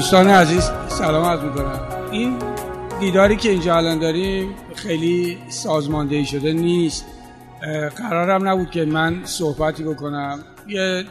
دوستان 0.00 0.28
عزیز 0.28 0.62
سلام 0.88 1.24
عرض 1.24 1.40
می‌کنم. 1.40 1.80
این 2.10 2.38
دیداری 3.00 3.36
که 3.36 3.50
اینجا 3.50 3.76
الان 3.76 3.98
داریم 3.98 4.54
خیلی 4.74 5.38
سازماندهی 5.48 6.26
شده 6.26 6.52
نیست. 6.52 7.06
قرارم 7.96 8.48
نبود 8.48 8.70
که 8.70 8.84
من 8.84 9.24
صحبتی 9.24 9.84
بکنم. 9.84 10.44
یه 10.68 11.04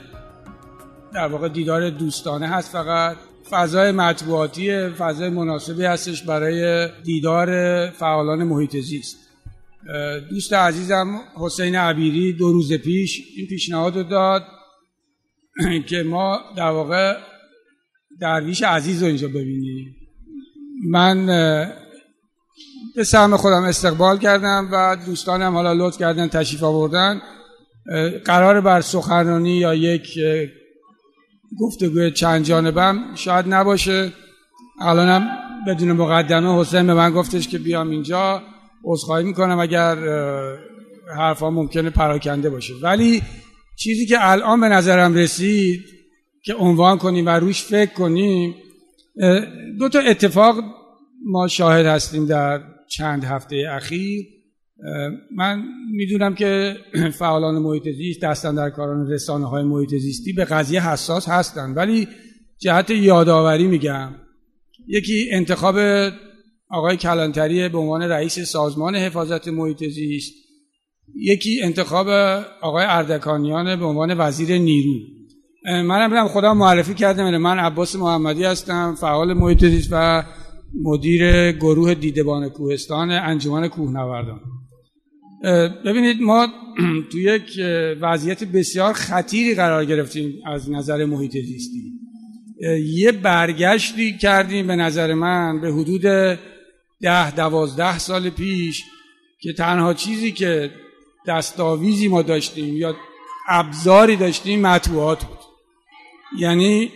در 1.14 1.28
واقع 1.28 1.50
دیدار 1.50 1.90
دوستانه 1.90 2.48
هست 2.48 2.72
فقط. 2.72 3.18
فضای 3.50 3.92
مطبوعاتی 3.92 4.90
فضای 4.90 5.30
مناسبی 5.30 5.86
هستش 5.86 6.24
برای 6.24 6.90
دیدار 7.04 7.50
فعالان 7.90 8.44
محیط 8.44 8.78
زیست. 8.78 9.18
دوست 10.30 10.54
عزیزم 10.54 11.20
حسین 11.36 11.76
عبیری 11.76 12.34
دو 12.34 12.52
روز 12.52 12.74
پیش 12.74 13.22
این 13.38 13.48
پیشنهاد 13.48 13.98
رو 13.98 14.04
داد 14.04 14.44
که 15.90 16.04
ما 16.04 16.40
در 16.56 16.70
واقع 16.70 17.29
درویش 18.22 18.64
عزیز 18.64 19.02
رو 19.02 19.08
اینجا 19.08 19.28
ببینیم 19.28 19.96
من 20.90 21.26
به 22.96 23.04
سهم 23.04 23.38
خودم 23.38 23.64
استقبال 23.64 24.18
کردم 24.18 24.70
و 24.72 24.98
دوستانم 25.06 25.54
حالا 25.54 25.74
لطف 25.74 25.98
کردن 25.98 26.28
تشریف 26.28 26.64
آوردن. 26.64 27.22
قرار 28.26 28.62
بر 28.62 28.82
سخنرانی 28.82 29.58
یا 29.58 29.76
یک 29.76 30.20
گفتگوی 31.60 32.12
چند 32.12 32.46
جانبم 32.46 33.16
شاید 33.16 33.46
نباشه. 33.48 34.14
الانم 34.82 35.28
بدون 35.68 35.92
مقدمه 35.92 36.60
حسین 36.60 36.88
به 36.88 36.94
من 36.94 37.12
گفتش 37.12 37.48
که 37.48 37.60
بیام 37.60 37.90
اینجا. 37.90 38.42
عذرخواهی 38.84 39.26
می‌کنم 39.26 39.60
اگر 39.60 39.98
حرفا 41.18 41.50
ممکنه 41.50 41.90
پراکنده 41.90 42.50
باشه. 42.50 42.74
ولی 42.84 43.22
چیزی 43.78 44.06
که 44.06 44.18
الان 44.20 44.62
به 44.62 44.70
نظرم 44.70 45.14
رسید 45.14 45.99
که 46.44 46.54
عنوان 46.54 46.98
کنیم 46.98 47.26
و 47.26 47.30
روش 47.30 47.64
فکر 47.64 47.94
کنیم 47.94 48.56
دو 49.80 49.90
تا 49.90 50.00
اتفاق 50.00 50.64
ما 51.26 51.48
شاهد 51.48 51.86
هستیم 51.86 52.26
در 52.26 52.62
چند 52.88 53.24
هفته 53.24 53.64
اخیر. 53.72 54.26
من 55.36 55.64
می‌دونم 55.92 56.36
که 56.36 56.76
فعالان 57.20 57.56
محیط 57.62 57.84
زیست 57.84 58.22
دستن 58.22 58.56
در 58.56 58.70
کاران 58.70 59.12
رسانه 59.12 59.50
های 59.50 59.64
محیط 59.64 59.90
زیستی 59.90 60.34
به 60.34 60.46
قضیه 60.46 60.90
حساس 60.90 61.30
هستن. 61.30 61.74
ولی 61.74 62.08
جهت 62.58 62.90
یادآوری 62.90 63.68
میگم 63.68 64.16
یکی 64.88 65.30
انتخاب 65.32 65.76
آقای 66.70 66.98
کلانتری 66.98 67.70
به 67.70 67.78
عنوان 67.78 68.02
رئیس 68.02 68.40
سازمان 68.40 68.96
حفاظت 68.96 69.48
محیط 69.48 69.84
زیست 69.84 70.34
یکی 71.16 71.62
انتخاب 71.64 72.08
آقای 72.62 72.86
اردکانیان 72.88 73.80
به 73.80 73.86
عنوان 73.86 74.16
وزیر 74.18 74.58
نیرو. 74.58 75.19
منم 75.66 76.10
برم 76.10 76.28
خدا 76.28 76.54
معرفی 76.54 76.94
کردم 76.94 77.38
من 77.38 77.60
عباس 77.60 77.96
محمدی 77.96 78.44
هستم 78.44 78.96
فعال 78.96 79.34
محیط 79.34 79.66
زیست 79.66 79.90
و 79.92 80.24
مدیر 80.84 81.52
گروه 81.52 81.94
دیدبان 81.94 82.50
کوهستان 82.50 83.12
انجمن 83.12 83.68
کوهنوردان. 83.68 84.40
ببینید 85.86 86.22
ما 86.22 86.48
تو 87.12 87.20
یک 87.20 87.60
وضعیت 88.02 88.44
بسیار 88.44 88.94
خطیری 88.94 89.56
قرار 89.56 89.86
گرفتیم 89.86 90.34
از 90.46 90.72
نظر 90.72 91.06
محیط 91.06 91.32
زیستی. 91.32 91.94
یه 92.84 93.12
برگشتی 93.12 94.18
کردیم 94.18 94.68
به 94.68 94.76
نظر 94.76 95.14
من 95.14 95.62
به 95.62 95.74
حدود 95.74 96.02
ده 97.02 97.32
دوازده 97.36 97.98
سال 97.98 98.30
پیش 98.30 98.84
که 99.42 99.54
تنها 99.54 99.94
چیزی 99.94 100.32
که 100.32 100.72
دستاویزی 101.28 102.08
ما 102.08 102.22
داشتیم 102.22 102.78
یا 102.78 102.96
ابزاری 103.48 104.16
داشتیم 104.16 104.62
مطبوعات 104.62 105.26
بود. 105.26 105.49
یعنی 106.38 106.92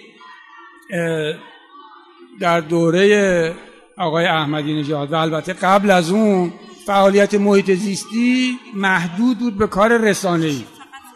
در 2.40 2.60
دوره 2.60 3.56
آقای 3.98 4.26
احمدی 4.26 4.80
نژاد 4.80 5.14
و 5.14 5.16
البته 5.16 5.54
قبل 5.54 5.92
از 5.92 6.12
اون 6.12 6.54
فعالیت 6.86 7.34
محیط 7.34 7.72
زیستی 7.72 8.60
محدود 8.74 9.40
بود 9.40 9.58
به 9.58 9.68
کار 9.68 9.98
رسانه 9.98 10.46
ای 10.46 10.64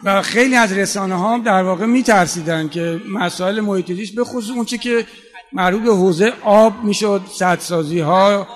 و 0.04 0.22
خیلی 0.22 0.54
از 0.56 0.72
رسانه 0.72 1.14
ها 1.14 1.38
در 1.38 1.62
واقع 1.62 1.86
میترسیدن 1.86 2.68
که 2.68 3.00
مسائل 3.08 3.60
محیط 3.60 3.92
زیست 3.92 4.14
به 4.14 4.24
خصوص 4.24 4.56
اونچه 4.56 4.78
که 4.78 5.06
مربوط 5.52 5.82
به 5.82 5.94
حوزه 5.94 6.32
آب 6.44 6.84
می‌شد 6.84 7.22
سدسازی 7.30 8.00
ها 8.00 8.48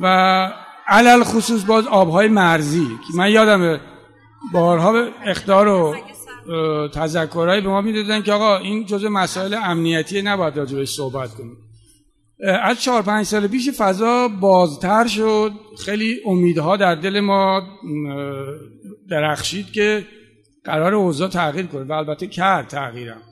و 0.00 0.06
علل 0.86 1.24
خصوص 1.24 1.64
باز 1.64 1.86
آبهای 1.86 2.28
مرزی. 2.28 2.88
من 3.14 3.30
یادم 3.30 3.80
بارها 4.52 4.92
به 4.92 5.08
اختار 5.24 5.68
و 5.68 5.96
تذکرهایی 6.94 7.60
به 7.60 7.68
ما 7.68 7.80
می‌دادن 7.80 8.22
که 8.22 8.32
آقا 8.32 8.58
این 8.58 8.86
جزء 8.86 9.08
مسائل 9.08 9.54
امنیتی 9.54 10.22
نباید 10.22 10.56
راجبش 10.56 10.88
صحبت 10.88 11.34
کنیم. 11.34 11.56
از 12.62 12.82
چهار 12.82 13.02
پنج 13.02 13.26
سال 13.26 13.46
پیش 13.46 13.70
فضا 13.70 14.28
بازتر 14.28 15.06
شد. 15.06 15.52
خیلی 15.84 16.20
امیدها 16.26 16.76
در 16.76 16.94
دل 16.94 17.20
ما 17.20 17.62
درخشید 19.10 19.72
که 19.72 20.06
قرار 20.64 20.94
اوضاع 20.94 21.28
تغییر 21.28 21.66
کنه 21.66 21.84
و 21.84 21.92
البته 21.92 22.26
کرد 22.26 22.66
تغییرم. 22.66 23.22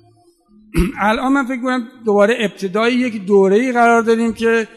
الان 1.00 1.32
من 1.32 1.46
فکر 1.46 1.62
کنم 1.62 1.88
دوباره 2.04 2.36
ابتدای 2.40 2.94
یک 2.94 3.26
دوره 3.26 3.72
قرار 3.72 4.02
داریم 4.02 4.32
که 4.32 4.68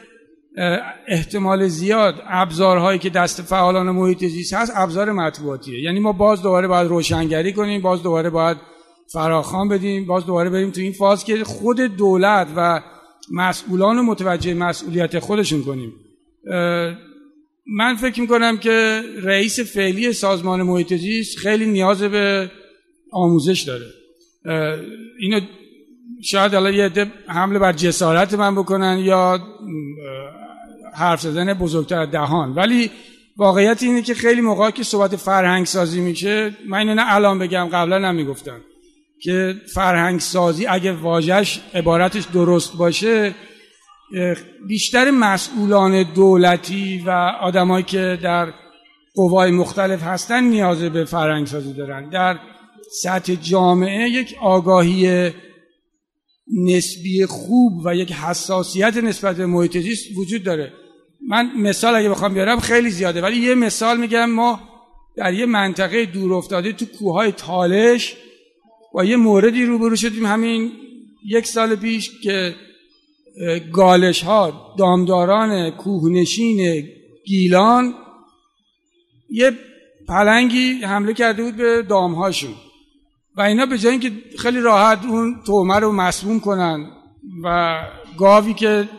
احتمال 1.07 1.67
زیاد 1.67 2.15
ابزارهایی 2.27 2.99
که 2.99 3.09
دست 3.09 3.41
فعالان 3.41 3.89
محیط 3.91 4.25
زیست 4.25 4.53
هست 4.53 4.71
ابزار 4.75 5.11
مطبوعاتیه. 5.11 5.79
یعنی 5.79 5.99
ما 5.99 6.11
باز 6.11 6.41
دوباره 6.41 6.67
باید 6.67 6.87
روشنگری 6.87 7.53
کنیم 7.53 7.81
باز 7.81 8.03
دوباره 8.03 8.29
باید 8.29 8.57
فراخوان 9.13 9.69
بدیم 9.69 10.05
باز 10.05 10.25
دوباره 10.25 10.49
بریم 10.49 10.71
تو 10.71 10.81
این 10.81 10.91
فاز 10.91 11.23
که 11.23 11.43
خود 11.43 11.79
دولت 11.79 12.47
و 12.55 12.81
مسئولان 13.31 13.97
رو 13.97 14.03
متوجه 14.03 14.53
مسئولیت 14.53 15.19
خودشون 15.19 15.63
کنیم. 15.63 15.93
من 17.77 17.95
فکر 17.95 18.21
می‌کنم 18.21 18.57
که 18.57 19.01
رئیس 19.23 19.59
فعلی 19.59 20.13
سازمان 20.13 20.61
محیط 20.61 20.93
زیست 20.93 21.37
خیلی 21.37 21.65
نیاز 21.65 22.01
به 22.01 22.51
آموزش 23.11 23.61
داره. 23.61 23.85
اینو 25.19 25.39
شاید 26.23 26.55
الان 26.55 26.73
یه 26.73 26.91
حمله 27.27 27.59
بر 27.59 27.73
جسارت 27.73 28.33
من 28.33 28.55
بکنن 28.55 28.97
یا 28.97 29.39
حرف 30.93 31.21
زدن 31.21 31.53
بزرگتر 31.53 32.05
دهان. 32.05 32.53
ولی 32.55 32.91
واقعیت 33.37 33.83
اینه 33.83 34.01
که 34.01 34.13
خیلی 34.13 34.41
موقع 34.41 34.71
که 34.71 34.83
صحبت 34.83 35.15
فرهنگ 35.15 35.65
سازی 35.65 36.01
میشه 36.01 36.51
من 36.67 36.77
اینو 36.77 36.93
نه 36.93 37.15
الان 37.15 37.39
بگم 37.39 37.69
قبلا 37.71 38.11
نمی‌گفتم 38.11 38.61
که 39.21 39.55
فرهنگ 39.73 40.19
سازی 40.19 40.67
اگه 40.67 40.93
واژش 40.93 41.59
عبارتش 41.73 42.23
درست 42.23 42.77
باشه 42.77 43.35
بیشتر 44.67 45.11
مسئولان 45.11 46.03
دولتی 46.03 47.03
و 47.05 47.09
آدمایی 47.41 47.83
که 47.83 48.19
در 48.23 48.53
قوای 49.15 49.51
مختلف 49.51 50.03
هستن 50.03 50.43
نیاز 50.43 50.83
به 50.83 51.05
فرهنگ 51.05 51.47
سازی 51.47 51.73
دارن. 51.73 52.09
در 52.09 52.39
سطح 53.01 53.35
جامعه 53.35 54.09
یک 54.09 54.35
آگاهی 54.41 55.31
نسبی 56.53 57.25
خوب 57.25 57.81
و 57.85 57.95
یک 57.95 58.11
حساسیت 58.11 58.97
نسبت 58.97 59.35
به 59.35 59.45
محیط 59.45 59.77
زیست 59.77 60.17
وجود 60.17 60.43
داره. 60.43 60.73
من 61.27 61.51
مثال 61.57 61.95
اگه 61.95 62.09
بخوام 62.09 62.33
بیارم 62.33 62.59
خیلی 62.59 62.89
زیاده 62.89 63.21
ولی 63.21 63.37
یه 63.37 63.55
مثال 63.55 63.99
میگم 63.99 64.29
ما 64.29 64.59
در 65.15 65.33
یه 65.33 65.45
منطقه 65.45 66.05
دور 66.05 66.33
افتاده 66.33 66.73
تو 66.73 66.85
کوههای 66.85 67.31
تالش 67.31 68.15
با 68.93 69.03
یه 69.03 69.15
موردی 69.17 69.65
روبرو 69.65 69.95
شدیم 69.95 70.25
همین 70.25 70.71
یک 71.25 71.47
سال 71.47 71.75
پیش 71.75 72.11
که 72.23 72.55
گالش 73.73 74.23
ها 74.23 74.75
دامداران 74.77 75.71
کوهنشین 75.71 76.87
گیلان 77.25 77.93
یه 79.29 79.51
پلنگی 80.07 80.71
حمله 80.71 81.13
کرده 81.13 81.43
بود 81.43 81.55
به 81.55 81.81
دامهاشون. 81.81 82.55
و 83.37 83.41
اینا 83.41 83.65
به 83.65 83.77
جای 83.77 83.91
اینکه 83.91 84.11
خیلی 84.39 84.59
راحت 84.59 85.05
اون 85.05 85.41
تومه 85.45 85.75
رو 85.75 85.91
مسموم 85.91 86.39
کنن 86.39 86.87
و 87.43 87.79
گاوی 88.17 88.53
که 88.53 88.89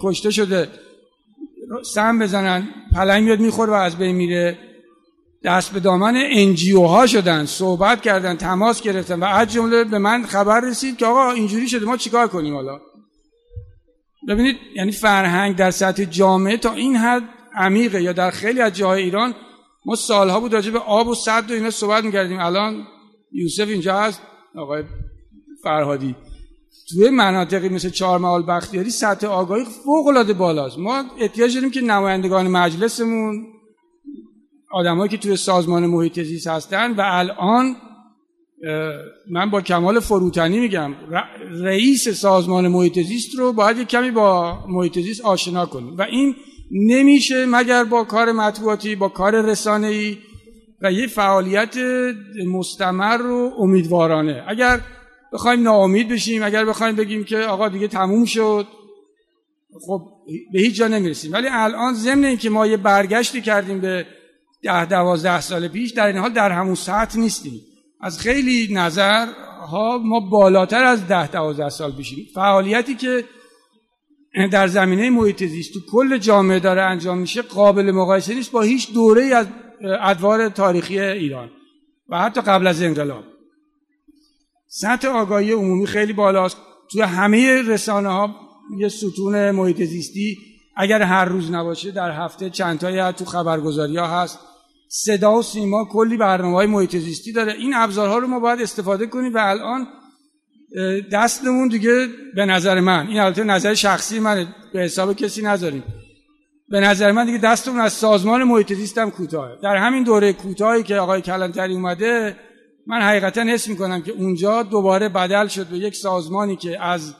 کشته 0.00 0.30
شده 0.30 0.68
سم 1.94 2.18
بزنن 2.18 2.68
پلنگ 2.94 3.24
میاد 3.24 3.40
می‌خوره 3.40 3.70
و 3.70 3.74
از 3.74 3.96
بین 3.96 4.16
میره. 4.16 4.58
دست 5.44 5.72
به 5.72 5.80
دامن 5.80 6.14
انجیو 6.16 6.82
ها 6.82 7.06
شدن 7.06 7.44
صحبت 7.46 8.00
کردن 8.00 8.36
تماس 8.36 8.82
گرفتن 8.82 9.20
و 9.20 9.24
از 9.24 9.52
جمله 9.52 9.84
به 9.84 9.98
من 9.98 10.26
خبر 10.26 10.60
رسید 10.60 10.96
که 10.96 11.06
آقا 11.06 11.30
اینجوری 11.30 11.68
شده 11.68 11.86
ما 11.86 11.96
چیکار 11.96 12.28
کنیم 12.28 12.54
حالا؟ 12.54 12.80
ببینید 14.28 14.56
یعنی 14.76 14.92
فرهنگ 14.92 15.56
در 15.56 15.70
سطح 15.70 16.04
جامعه 16.04 16.56
تا 16.56 16.72
این 16.72 16.96
حد 16.96 17.22
عمیقه 17.54 18.02
یا 18.02 18.12
در 18.12 18.30
خیلی 18.30 18.60
از 18.60 18.72
جاهای 18.72 19.02
ایران 19.02 19.34
ما 19.86 19.96
سالها 19.96 20.40
بود 20.40 20.52
راجع 20.52 20.70
به 20.70 20.78
آب 20.78 21.08
و 21.08 21.14
صد 21.14 21.50
و 21.50 21.54
اینا 21.54 21.70
صحبت 21.70 22.04
می‌کردیم. 22.04 22.40
الان 22.40 22.86
یوسف 23.32 23.68
اینجا 23.68 23.96
هست؟ 24.00 24.22
آقای 24.56 24.82
فرهادی. 25.62 26.14
توی 26.90 27.10
مناطقی 27.10 27.68
مثل 27.68 27.88
چهارمحال 27.88 28.42
بختیاری 28.42 28.90
سطح 28.90 29.26
آگاهی 29.26 29.64
فوق 29.64 30.06
العاده 30.06 30.32
بالاست. 30.32 30.78
ما 30.78 31.04
احتیاج 31.20 31.54
داریم 31.54 31.70
که 31.70 31.80
نمایندگان 31.80 32.48
مجلسمون 32.48 33.46
آدمایی 34.72 35.10
که 35.10 35.16
توی 35.16 35.36
سازمان 35.36 35.86
محیط 35.86 36.20
زیست 36.22 36.46
هستن 36.46 36.92
و 36.92 37.02
الان 37.04 37.76
من 39.30 39.50
با 39.50 39.60
کمال 39.60 40.00
فروتنی 40.00 40.60
میگم 40.60 40.94
رئیس 41.50 42.08
سازمان 42.08 42.68
محیط 42.68 42.98
زیست 42.98 43.34
رو 43.34 43.52
باید 43.52 43.88
کمی 43.88 44.10
با 44.10 44.58
محیط 44.68 44.98
زیست 44.98 45.20
آشنا 45.20 45.66
کنیم. 45.66 45.96
و 45.96 46.02
این 46.02 46.34
نمیشه 46.70 47.46
مگر 47.46 47.84
با 47.84 48.04
کار 48.04 48.32
مطبوعاتی 48.32 48.96
با 48.96 49.08
کار 49.08 49.40
رسانه‌ای 49.40 50.18
و 50.82 50.92
یه 50.92 51.06
فعالیت 51.06 51.76
مستمر 52.46 53.22
و 53.22 53.52
امیدوارانه. 53.58 54.44
اگر 54.46 54.80
بخوایم 55.32 55.62
ناامید 55.62 56.08
بشیم 56.08 56.42
اگر 56.42 56.64
بخوایم 56.64 56.96
بگیم 56.96 57.24
که 57.24 57.38
آقا 57.38 57.68
دیگه 57.68 57.88
تموم 57.88 58.24
شد 58.24 58.66
خب 59.86 60.00
به 60.52 60.60
هیچ 60.60 60.76
جا 60.76 60.88
نمی‌رسیم. 60.88 61.32
ولی 61.32 61.48
الان 61.50 61.94
ضمن 61.94 62.24
اینکه 62.24 62.50
ما 62.50 62.66
یه 62.66 62.76
برگشتی 62.76 63.40
کردیم 63.40 63.80
به 63.80 64.06
ده 64.62 64.86
دوازده 64.86 65.40
سال 65.40 65.68
پیش 65.68 65.90
در 65.92 66.06
این 66.06 66.16
حال 66.16 66.32
در 66.32 66.50
همون 66.52 66.74
سطح 66.74 67.18
نیستیم. 67.18 67.60
از 68.00 68.18
خیلی 68.18 68.74
نظرها 68.74 69.98
ما 70.04 70.20
بالاتر 70.20 70.84
از 70.84 71.06
ده 71.06 71.26
دوازده 71.30 71.68
سال 71.68 71.92
پیشیم. 71.92 72.26
فعالیتی 72.34 72.94
که 72.94 73.24
در 74.52 74.68
زمینه 74.68 75.10
محیط 75.10 75.44
زیست 75.44 75.74
تو 75.74 75.80
کل 75.92 76.18
جامعه 76.18 76.58
داره 76.58 76.82
انجام 76.82 77.18
میشه 77.18 77.42
قابل 77.42 77.90
مقایسه 77.90 78.34
نیست. 78.34 78.52
با 78.52 78.62
هیچ 78.62 78.92
دوره 78.92 79.24
از 79.24 79.46
ادوار 79.82 80.48
تاریخی 80.48 81.00
ایران 81.00 81.50
و 82.08 82.18
حتی 82.18 82.40
قبل 82.40 82.66
از 82.66 82.82
انقلاب. 82.82 83.24
سطح 84.66 85.08
آگاهی 85.08 85.52
عمومی 85.52 85.86
خیلی 85.86 86.12
بالاست. 86.12 86.56
توی 86.90 87.02
همه 87.02 87.62
رسانه 87.62 88.08
ها 88.08 88.34
یه 88.78 88.88
ستون 88.88 89.50
محیط 89.50 89.82
زیستی 89.82 90.38
اگر 90.76 91.02
هر 91.02 91.24
روز 91.24 91.50
نباشه 91.50 91.90
در 91.90 92.10
هفته 92.10 92.50
چند 92.50 92.78
تایی 92.78 93.12
تو 93.12 93.24
خبرگزاری 93.24 93.96
ها 93.96 94.06
هست. 94.06 94.38
صدا 94.88 95.38
و 95.38 95.42
سیما 95.42 95.84
کلی 95.84 96.16
برنامه 96.16 96.56
های 96.56 96.66
محیط 96.66 96.96
زیستی 96.96 97.32
داره. 97.32 97.52
این 97.52 97.74
ابزارها 97.74 98.18
رو 98.18 98.26
ما 98.26 98.40
باید 98.40 98.60
استفاده 98.60 99.06
کنیم 99.06 99.34
و 99.34 99.38
الان 99.38 99.86
دستمون 101.12 101.68
دیگه 101.68 102.08
به 102.34 102.46
نظر 102.46 102.80
من 102.80 103.06
این 103.06 103.20
البته 103.20 103.44
نظر 103.44 103.74
شخصی 103.74 104.18
منه 104.18 104.54
به 104.72 104.80
حساب 104.80 105.12
کسی 105.12 105.42
نذاریم. 105.42 105.84
به 106.70 106.80
نظر 106.80 107.12
من 107.12 107.26
دیگه 107.26 107.38
دستمون 107.38 107.80
از 107.80 107.92
سازمان 107.92 108.44
محیط 108.44 108.72
زیست 108.72 108.98
هم 108.98 109.10
کوتاهه. 109.10 109.58
در 109.62 109.76
همین 109.76 110.02
دوره 110.02 110.32
کوتاهی 110.32 110.82
که 110.82 110.96
آقای 110.96 111.22
کلانتری 111.22 111.74
اومده 111.74 112.36
من 112.86 113.00
حقیقتا 113.02 113.42
حس 113.42 113.68
می‌کنم 113.68 114.02
که 114.02 114.12
اونجا 114.12 114.62
دوباره 114.62 115.08
بدل 115.08 115.46
شد 115.46 115.66
به 115.66 115.78
یک 115.78 115.96
سازمانی 115.96 116.56
که 116.56 116.82
از 116.82 117.14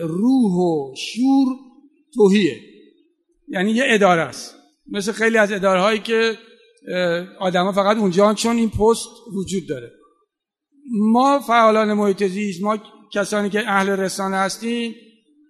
روح 0.00 0.52
و 0.52 0.94
شور 0.96 1.46
توهیه. 2.14 2.60
یعنی 3.48 3.70
یه 3.70 3.84
اداره 3.86 4.22
است. 4.22 4.54
مثل 4.90 5.12
خیلی 5.12 5.38
از 5.38 5.52
اداره 5.52 5.80
هایی 5.80 5.98
که 5.98 6.38
آدما 7.40 7.72
فقط 7.72 7.96
اونجا 7.96 8.34
چون 8.34 8.56
این 8.56 8.70
پست 8.70 9.08
وجود 9.34 9.68
داره. 9.68 9.92
ما 10.90 11.40
فعالان 11.40 11.92
محیط 11.92 12.24
زیست 12.24 12.62
ما 12.62 12.78
کسانی 13.12 13.50
که 13.50 13.70
اهل 13.70 13.88
رسانه 13.88 14.36
هستیم 14.36 14.94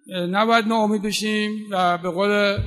نباید 0.07 0.67
ناامید 0.67 1.01
بشیم 1.01 1.67
و 1.71 1.97
به 1.97 2.09
قول 2.09 2.57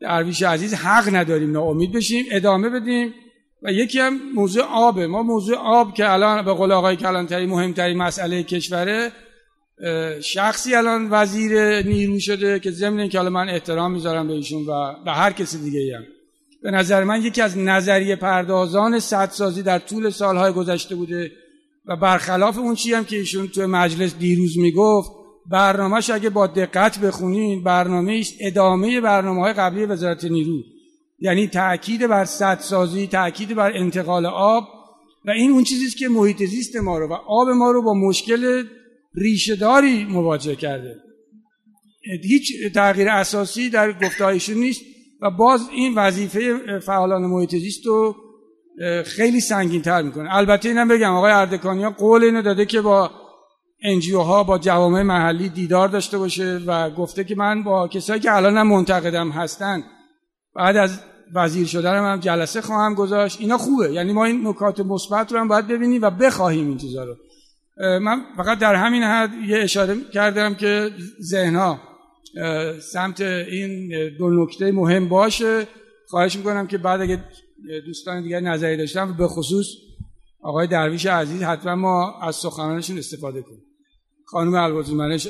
درویش 0.00 0.42
عزیز 0.42 0.74
حق 0.74 1.14
نداریم 1.14 1.52
ناامید 1.52 1.92
بشیم 1.92 2.24
ادامه 2.30 2.68
بدیم 2.68 3.14
و 3.62 3.72
یکی 3.72 3.98
هم 3.98 4.20
موضوع 4.34 4.64
آبه. 4.64 5.06
ما 5.06 5.22
موضوع 5.22 5.56
آب 5.56 5.94
که 5.94 6.12
الان 6.12 6.44
به 6.44 6.52
قول 6.52 6.72
آقای 6.72 6.96
کلانتری 6.96 7.46
مهمترین 7.46 7.96
مسئله 7.96 8.42
کشوره 8.42 9.12
شخصی 10.20 10.74
الان 10.74 11.08
وزیر 11.10 11.82
نیرو 11.82 12.18
شده 12.18 12.60
که 12.60 12.70
ضمن 12.70 13.00
اینکه 13.00 13.18
حالا 13.18 13.30
من 13.30 13.48
احترام 13.48 13.92
می‌ذارم 13.92 14.26
به 14.28 14.32
ایشون 14.32 14.62
و 14.62 14.94
به 15.04 15.12
هر 15.12 15.32
کسی 15.32 15.58
دیگه 15.58 15.96
هم. 15.96 16.04
به 16.62 16.70
نظر 16.70 17.04
من 17.04 17.22
یکی 17.22 17.42
از 17.42 17.58
نظریه 17.58 18.16
پردازان 18.16 18.98
سدسازی 18.98 19.62
در 19.62 19.78
طول 19.78 20.10
سالهای 20.10 20.52
گذشته 20.52 20.94
بوده 20.94 21.32
و 21.86 21.96
برخلاف 21.96 22.58
اون 22.58 22.74
چی 22.74 22.92
هم 22.92 23.04
که 23.04 23.16
ایشون 23.16 23.48
تو 23.48 23.66
مجلس 23.66 24.14
دیروز 24.18 24.58
می‌گفت 24.58 25.23
برنامهش 25.50 26.10
اگه 26.10 26.30
با 26.30 26.46
دقت 26.46 26.98
بخونین 26.98 27.62
برنامه 27.62 28.16
است 28.20 28.34
ادامه 28.40 29.00
برنامه 29.00 29.40
های 29.40 29.52
قبلی 29.52 29.84
وزارت 29.84 30.24
نیرو. 30.24 30.62
یعنی 31.18 31.46
تاکید 31.46 32.06
بر 32.06 32.24
سدسازی 32.24 33.06
تاکید 33.06 33.54
بر 33.54 33.72
انتقال 33.76 34.26
آب 34.26 34.64
و 35.24 35.30
این 35.30 35.50
اون 35.50 35.64
چیزی 35.64 35.90
که 35.98 36.08
محیط 36.08 36.42
زیست 36.42 36.76
ما 36.76 36.98
رو 36.98 37.08
و 37.08 37.12
آب 37.12 37.48
ما 37.48 37.70
رو 37.70 37.82
با 37.82 37.94
مشکل 37.94 38.64
ریشهداری 39.14 40.04
مواجه 40.04 40.56
کرده. 40.56 40.96
هیچ 42.22 42.52
تغییر 42.74 43.08
اساسی 43.08 43.70
در 43.70 43.92
گفتهایشون 43.92 44.56
نیست 44.56 44.80
و 45.22 45.30
باز 45.30 45.68
این 45.72 45.94
وظیفه 45.94 46.58
فعالان 46.78 47.22
محیط 47.22 47.50
زیست 47.50 47.86
رو 47.86 48.16
خیلی 49.04 49.40
سنگین 49.40 49.82
تر 49.82 50.02
می‌کنه. 50.02 50.34
البته 50.36 50.68
اینم 50.68 50.88
بگم 50.88 51.12
آقای 51.12 51.32
اردکانی 51.32 51.82
ها 51.82 51.90
قول 51.90 52.24
اینو 52.24 52.42
داده 52.42 52.66
که 52.66 52.80
با 52.80 53.10
انجیو 53.84 54.20
ها 54.20 54.44
با 54.44 54.58
جوامع 54.58 55.02
محلی 55.02 55.48
دیدار 55.48 55.88
داشته 55.88 56.18
باشه 56.18 56.60
و 56.66 56.90
گفته 56.90 57.24
که 57.24 57.34
من 57.34 57.62
با 57.62 57.88
کسایی 57.88 58.20
که 58.20 58.32
الان 58.32 58.56
هم 58.56 58.66
منتقدم 58.66 59.30
هستن 59.30 59.84
بعد 60.54 60.76
از 60.76 61.00
وزیر 61.34 61.66
شدنم 61.66 62.04
هم 62.04 62.20
جلسه 62.20 62.60
خواهم 62.60 62.94
گذاشت. 62.94 63.40
اینا 63.40 63.58
خوبه. 63.58 63.92
یعنی 63.92 64.12
ما 64.12 64.24
این 64.24 64.48
نکات 64.48 64.80
مثبت 64.80 65.32
رو 65.32 65.38
هم 65.38 65.48
باید 65.48 65.66
ببینیم 65.66 66.02
و 66.02 66.10
بخواهیم 66.10 66.68
این 66.68 66.78
چیزا 66.78 67.04
رو. 67.04 67.16
من 67.98 68.22
فقط 68.36 68.58
در 68.58 68.74
همین 68.74 69.02
حد 69.02 69.30
یه 69.48 69.58
اشاره 69.58 69.96
کردم 70.12 70.54
که 70.54 70.90
ذهنها 71.22 71.80
سمت 72.92 73.20
این 73.20 73.90
دو 74.18 74.44
نکته 74.44 74.72
مهم 74.72 75.08
باشه. 75.08 75.66
خواهش 76.08 76.36
می‌کنم 76.36 76.66
که 76.66 76.78
بعد 76.78 77.00
اگه 77.00 77.24
دوستان 77.86 78.22
دیگر 78.22 78.40
نظری 78.40 78.76
داشتن 78.76 79.12
به 79.12 79.28
خصوص 79.28 79.66
آقای 80.42 80.66
درویش 80.66 81.06
عزیز 81.06 81.42
حتما 81.42 81.74
ما 81.74 82.20
از 82.22 82.36
سخنانشون 82.36 82.98
استفاده 82.98 83.42
کنیم. 83.42 83.62
خانم 84.26 84.54
الوازی 84.54 84.94
منش 84.94 85.28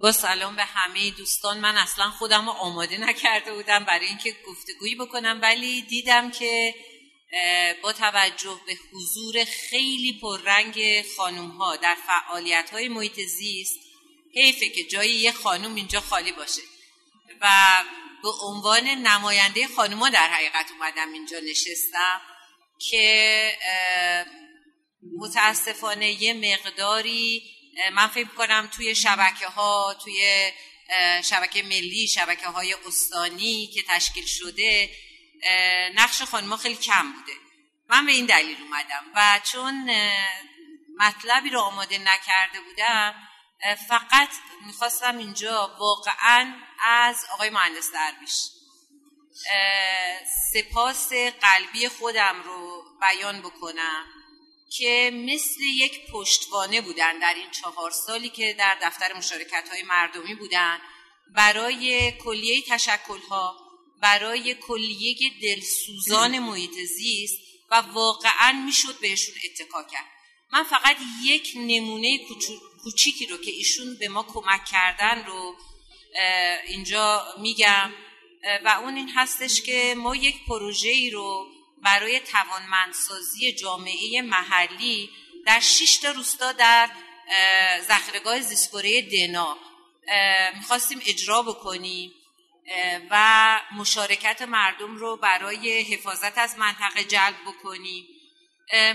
با 0.00 0.12
سلام 0.12 0.56
به 0.56 0.64
همه 0.64 1.10
دوستان. 1.10 1.60
من 1.60 1.76
اصلا 1.76 2.10
خودم 2.10 2.46
رو 2.46 2.50
آماده 2.50 2.98
نکرده 2.98 3.54
بودم 3.54 3.84
برای 3.84 4.06
اینکه 4.06 4.36
گفتگویی 4.46 4.94
بکنم 4.94 5.38
ولی 5.42 5.82
دیدم 5.82 6.30
که 6.30 6.74
با 7.82 7.92
توجه 7.92 8.60
به 8.66 8.76
حضور 8.92 9.44
خیلی 9.44 10.18
پررنگ 10.22 11.04
خانوم 11.16 11.50
ها 11.50 11.76
در 11.76 11.96
فعالیت 12.06 12.70
های 12.72 12.88
محیط 12.88 13.20
زیست 13.20 13.78
حیفه 14.34 14.68
که 14.68 14.84
جای 14.84 15.10
یه 15.10 15.32
خانوم 15.32 15.74
اینجا 15.74 16.00
خالی 16.00 16.32
باشه. 16.32 16.62
و 17.40 17.84
به 18.22 18.28
عنوان 18.42 18.86
نماینده 18.86 19.66
خانوما 19.66 20.08
در 20.08 20.28
حقیقت 20.28 20.70
اومدم 20.70 21.12
اینجا 21.12 21.38
نشستم 21.50 22.20
که 22.78 23.52
متاسفانه 25.18 26.22
یه 26.22 26.34
مقداری 26.34 27.42
من 27.92 28.06
فکر 28.06 28.28
کنم 28.28 28.70
توی 28.76 28.94
شبکه 28.94 29.46
ها 29.46 29.96
توی 30.04 30.52
شبکه 31.24 31.62
ملی 31.62 32.08
شبکه 32.08 32.46
های 32.46 32.74
استانی 32.86 33.66
که 33.66 33.82
تشکیل 33.88 34.26
شده 34.26 34.90
نقش 35.94 36.22
خانما 36.22 36.56
خیلی 36.56 36.76
کم 36.76 37.12
بوده. 37.12 37.32
من 37.88 38.06
به 38.06 38.12
این 38.12 38.26
دلیل 38.26 38.56
اومدم 38.62 39.04
و 39.14 39.40
چون 39.52 39.90
مطلبی 40.98 41.50
رو 41.50 41.60
آماده 41.60 41.98
نکرده 41.98 42.60
بودم 42.68 43.14
فقط 43.88 44.28
می‌خواستم 44.66 45.18
اینجا 45.18 45.76
واقعا 45.78 46.54
از 46.84 47.26
آقای 47.32 47.50
مهندس 47.50 47.92
درویش 47.92 48.32
سپاس 50.52 51.12
قلبی 51.40 51.88
خودم 51.88 52.42
رو 52.44 52.84
بیان 53.00 53.40
بکنم. 53.40 54.06
که 54.78 55.10
مثل 55.14 55.60
یک 55.62 56.10
پشتوانه 56.10 56.80
بودن 56.80 57.18
در 57.18 57.34
این 57.34 57.50
چهار 57.50 57.90
سالی 57.90 58.28
که 58.28 58.54
در 58.58 58.78
دفتر 58.82 59.12
مشارکت 59.12 59.68
های 59.70 59.82
مردمی 59.82 60.34
بودن 60.34 60.78
برای 61.34 62.12
کلیه 62.12 62.62
تشکل 62.62 63.20
ها 63.30 63.56
برای 64.00 64.54
کلیه 64.54 65.30
دلسوزان 65.42 66.38
محیط 66.48 66.72
زیست 66.72 67.38
و 67.70 67.74
واقعا 67.74 68.52
می‌شد 68.66 69.00
بهشون 69.00 69.34
اتکا 69.44 69.82
کرد. 69.82 70.04
من 70.52 70.64
فقط 70.64 70.96
یک 71.24 71.52
نمونه 71.56 72.18
کوچیکی 72.82 73.26
رو 73.26 73.36
که 73.36 73.50
ایشون 73.50 73.96
به 73.98 74.08
ما 74.08 74.22
کمک 74.22 74.64
کردن 74.64 75.24
رو 75.24 75.56
اینجا 76.66 77.24
میگم. 77.38 77.92
و 78.64 78.68
اون 78.68 78.96
این 78.96 79.08
هستش 79.08 79.62
که 79.62 79.94
ما 79.96 80.16
یک 80.16 80.36
پروژه 80.48 80.88
ای 80.88 81.10
رو 81.10 81.53
برای 81.84 82.20
توانمندسازی 82.20 83.52
جامعه 83.52 84.22
محلی 84.22 85.10
در 85.46 85.60
شش 85.60 85.96
تا 85.96 86.10
روستا 86.10 86.52
در 86.52 86.90
زخرگاه 87.88 88.40
زیستگوره 88.40 89.02
دنا. 89.02 89.58
می‌خواستیم 90.56 91.02
اجرا 91.06 91.42
بکنیم 91.42 92.12
و 93.10 93.60
مشارکت 93.72 94.42
مردم 94.42 94.96
رو 94.96 95.16
برای 95.16 95.82
حفاظت 95.82 96.38
از 96.38 96.58
منطقه 96.58 97.04
جلب 97.04 97.36
بکنیم. 97.46 98.06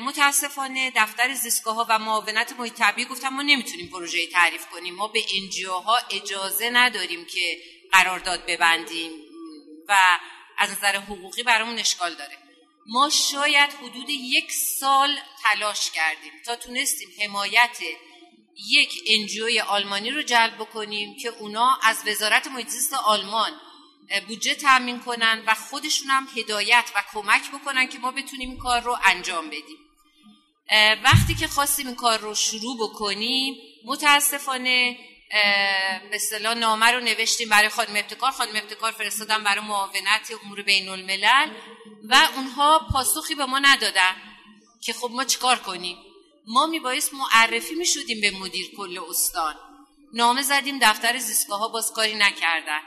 متاسفانه 0.02 0.92
دفتر 0.96 1.34
زیستگاه 1.34 1.86
و 1.90 1.98
معاونت 1.98 2.54
محیط 2.54 2.74
طبیعی 2.74 3.08
گفتم 3.08 3.30
ما 3.30 3.42
نمی‌تونیم 3.42 3.90
پروژه 3.90 4.28
تعریف 4.28 4.66
کنیم. 4.66 4.96
ما 4.96 5.08
به 5.08 5.24
انجیو 5.42 5.72
ها 5.72 5.98
اجازه 6.12 6.70
نداریم 6.70 7.26
که 7.26 7.58
قرارداد 7.92 8.46
ببندیم 8.46 9.12
و 9.88 10.20
از 10.58 10.72
نظر 10.72 10.96
حقوقی 10.96 11.44
برامون 11.44 11.80
اشکال 11.80 12.16
داره. 12.16 12.38
ما 12.92 13.10
شاید 13.10 13.74
حدود 13.74 14.10
یک 14.10 14.52
سال 14.52 15.20
تلاش 15.44 15.92
کردیم 15.92 16.32
تا 16.46 16.56
تونستیم 16.56 17.10
حمایت 17.24 17.78
یک 18.70 19.04
انجوی 19.08 19.60
آلمانی 19.60 20.12
رو 20.12 20.22
جلب 20.22 20.56
بکنیم 20.56 21.16
که 21.16 21.30
اونا 21.30 21.78
از 21.84 22.08
وزارت 22.08 22.48
محیط 22.48 22.68
آلمان 23.06 23.52
بودجه 24.28 24.56
تامین 24.56 25.00
کنن 25.00 25.44
و 25.48 25.54
خودشون 25.54 26.08
هم 26.10 26.28
هدایت 26.36 26.92
و 26.96 27.04
کمک 27.14 27.52
بکنن 27.52 27.88
که 27.88 28.00
ما 28.00 28.12
بتونیم 28.12 28.50
این 28.50 28.60
کار 28.60 28.82
رو 28.82 28.98
انجام 29.06 29.48
بدیم. 29.48 29.78
وقتی 31.04 31.36
که 31.36 31.48
خواستیم 31.48 31.88
این 31.88 31.96
کار 31.96 32.20
رو 32.20 32.36
شروع 32.36 32.78
بکنیم 32.78 33.56
متاسفانه 33.86 34.98
به 35.30 36.16
اصطلاح 36.16 36.54
نامه 36.54 36.86
رو 36.86 37.00
نوشتیم 37.00 37.50
برای 37.50 37.70
خانم 37.70 37.96
ابتکار. 37.96 38.32
خانم 38.32 38.56
ابتکار 38.56 38.92
فرستادن 38.92 39.44
برای 39.44 39.66
معاونت 39.66 40.32
امور 40.44 40.62
بین 40.62 40.90
الملل 40.90 41.52
و 42.10 42.30
اونها 42.36 42.88
پاسخی 42.94 43.36
به 43.36 43.46
ما 43.46 43.60
ندادن 43.60 44.16
که 44.82 44.94
خب 44.94 45.10
ما 45.12 45.24
چیکار 45.24 45.60
کنیم؟ 45.60 45.98
ما 46.48 46.68
میبایست 46.68 47.14
معرفی 47.14 47.76
می‌شدیم 47.76 48.22
به 48.22 48.32
مدیر 48.32 48.68
کل 48.78 49.00
استان. 49.10 49.56
نامه 50.14 50.42
زدیم 50.42 50.80
دفتر 50.82 51.18
زیستگاه 51.18 51.60
ها 51.60 51.68
باز 51.68 51.92
کاری 51.92 52.16
نکردن. 52.16 52.80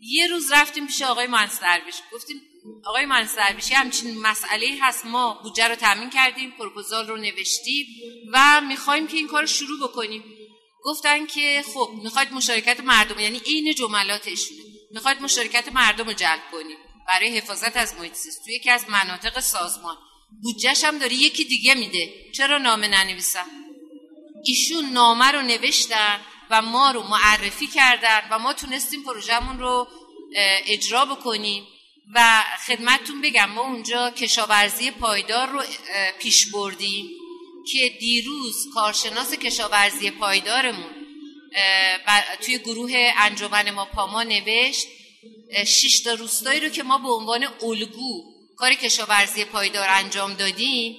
یه 0.00 0.26
روز 0.26 0.52
رفتیم 0.52 0.86
پیش 0.86 1.02
آقای 1.02 1.26
منصربیش 1.26 1.94
گفتیم 2.12 2.40
آقای 2.84 3.06
منصربیش 3.06 3.72
همچین 3.72 4.18
مسئله 4.18 4.78
هست. 4.82 5.06
ما 5.06 5.40
بودجه 5.42 5.68
رو 5.68 5.74
تامین 5.74 6.10
کردیم 6.10 6.50
پروپوزال 6.50 7.06
رو 7.06 7.16
نوشتیم 7.16 7.86
و 8.32 8.60
می‌خوایم 8.60 9.06
که 9.06 9.16
این 9.16 9.28
کار 9.28 9.40
رو 9.40 9.46
شروع 9.46 9.88
بکنیم. 9.88 10.24
گفتن 10.86 11.26
که 11.26 11.64
خب 11.74 11.90
می‌خواید 12.02 12.32
مشارکت 12.32 12.80
مردم 12.80 13.18
یعنی 13.18 13.38
عین 13.38 13.74
جملاتشونه. 13.74 14.62
می‌خواید 14.90 15.22
مشارکت 15.22 15.72
مردم 15.72 16.06
رو 16.06 16.12
جلب 16.12 16.42
کنیم. 16.52 16.76
برای 17.08 17.36
حفاظت 17.36 17.76
از 17.76 17.94
محیط 17.94 18.14
زیست. 18.14 18.44
توی 18.44 18.54
یکی 18.54 18.70
از 18.70 18.84
مناطق 18.88 19.40
سازمان. 19.40 19.96
بودجهش 20.42 20.84
هم 20.84 20.98
داره 20.98 21.14
یکی 21.14 21.44
دیگه 21.44 21.74
میده. 21.74 22.32
چرا 22.32 22.58
نامه 22.58 22.88
ننویسم 22.88 23.46
ایشون 24.44 24.84
نامه 24.84 25.26
رو 25.26 25.42
نوشتن 25.42 26.20
و 26.50 26.62
ما 26.62 26.90
رو 26.90 27.02
معرفی 27.02 27.66
کردن 27.66 28.28
و 28.30 28.38
ما 28.38 28.52
تونستیم 28.52 29.02
پروژهمون 29.02 29.58
رو 29.58 29.88
اجرا 30.66 31.04
بکنیم. 31.04 31.66
و 32.14 32.44
خدمتتون 32.66 33.20
بگم 33.20 33.50
ما 33.50 33.60
اونجا 33.60 34.10
کشاورزی 34.10 34.90
پایدار 34.90 35.48
رو 35.48 35.62
پیش 36.18 36.50
بردیم. 36.52 37.10
که 37.72 37.88
دیروز 37.88 38.68
کارشناس 38.74 39.34
کشاورزی 39.34 40.10
پایدارمون 40.10 40.90
توی 42.40 42.58
گروه 42.58 43.12
انجمن 43.16 43.70
ما 43.70 43.84
پاما 43.84 44.22
نوشت 44.22 44.86
شش 45.66 46.00
تا 46.00 46.14
روستایی 46.14 46.60
رو 46.60 46.68
که 46.68 46.82
ما 46.82 46.98
به 46.98 47.08
عنوان 47.08 47.46
الگو 47.62 48.24
کار 48.56 48.74
کشاورزی 48.74 49.44
پایدار 49.44 49.86
انجام 49.90 50.34
دادیم 50.34 50.96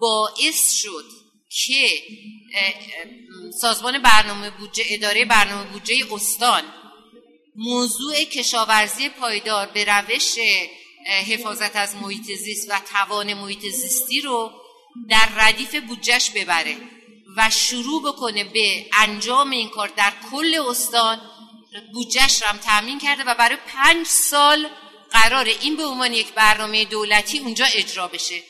باعث 0.00 0.72
شد 0.72 1.04
که 1.66 1.88
سازمان 3.60 4.02
برنامه 4.02 4.50
بودجه 4.50 4.84
اداره 4.88 5.24
برنامه 5.24 5.70
بودجه 5.70 6.14
استان 6.14 6.62
موضوع 7.56 8.24
کشاورزی 8.24 9.08
پایدار 9.08 9.66
به 9.66 9.84
روش 9.84 10.38
حفاظت 11.26 11.76
از 11.76 11.96
محیط 11.96 12.32
زیست 12.32 12.70
و 12.70 12.80
توان 12.92 13.34
محیط 13.34 13.60
زیستی 13.60 14.20
رو 14.20 14.52
در 15.08 15.28
ردیف 15.36 15.74
بودجهش 15.74 16.30
ببره 16.30 16.76
و 17.36 17.50
شروع 17.50 18.02
بکنه 18.02 18.44
به 18.44 18.86
انجام 18.92 19.50
این 19.50 19.68
کار 19.68 19.88
در 19.96 20.12
کل 20.30 20.60
استان. 20.68 21.20
بودجهش 21.92 22.42
رو 22.42 22.48
هم 22.48 22.58
تأمین 22.58 22.98
کرده 22.98 23.24
و 23.24 23.34
برای 23.34 23.58
پنج 23.66 24.06
سال 24.06 24.68
قراره 25.10 25.52
این 25.60 25.76
به 25.76 25.84
عنوان 25.84 26.12
یک 26.12 26.32
برنامه 26.32 26.84
دولتی 26.84 27.38
اونجا 27.38 27.64
اجرا 27.64 28.08
بشه 28.08 28.42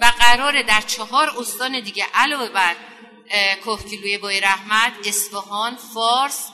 و 0.00 0.12
قراره 0.18 0.62
در 0.62 0.80
چهار 0.80 1.30
استان 1.38 1.80
دیگه 1.80 2.06
علاوه 2.14 2.48
بر 2.48 2.76
کوهگیلوی 3.64 4.18
بای 4.18 4.40
رحمت 4.40 4.92
اصفهان 5.04 5.76
فارس 5.76 6.48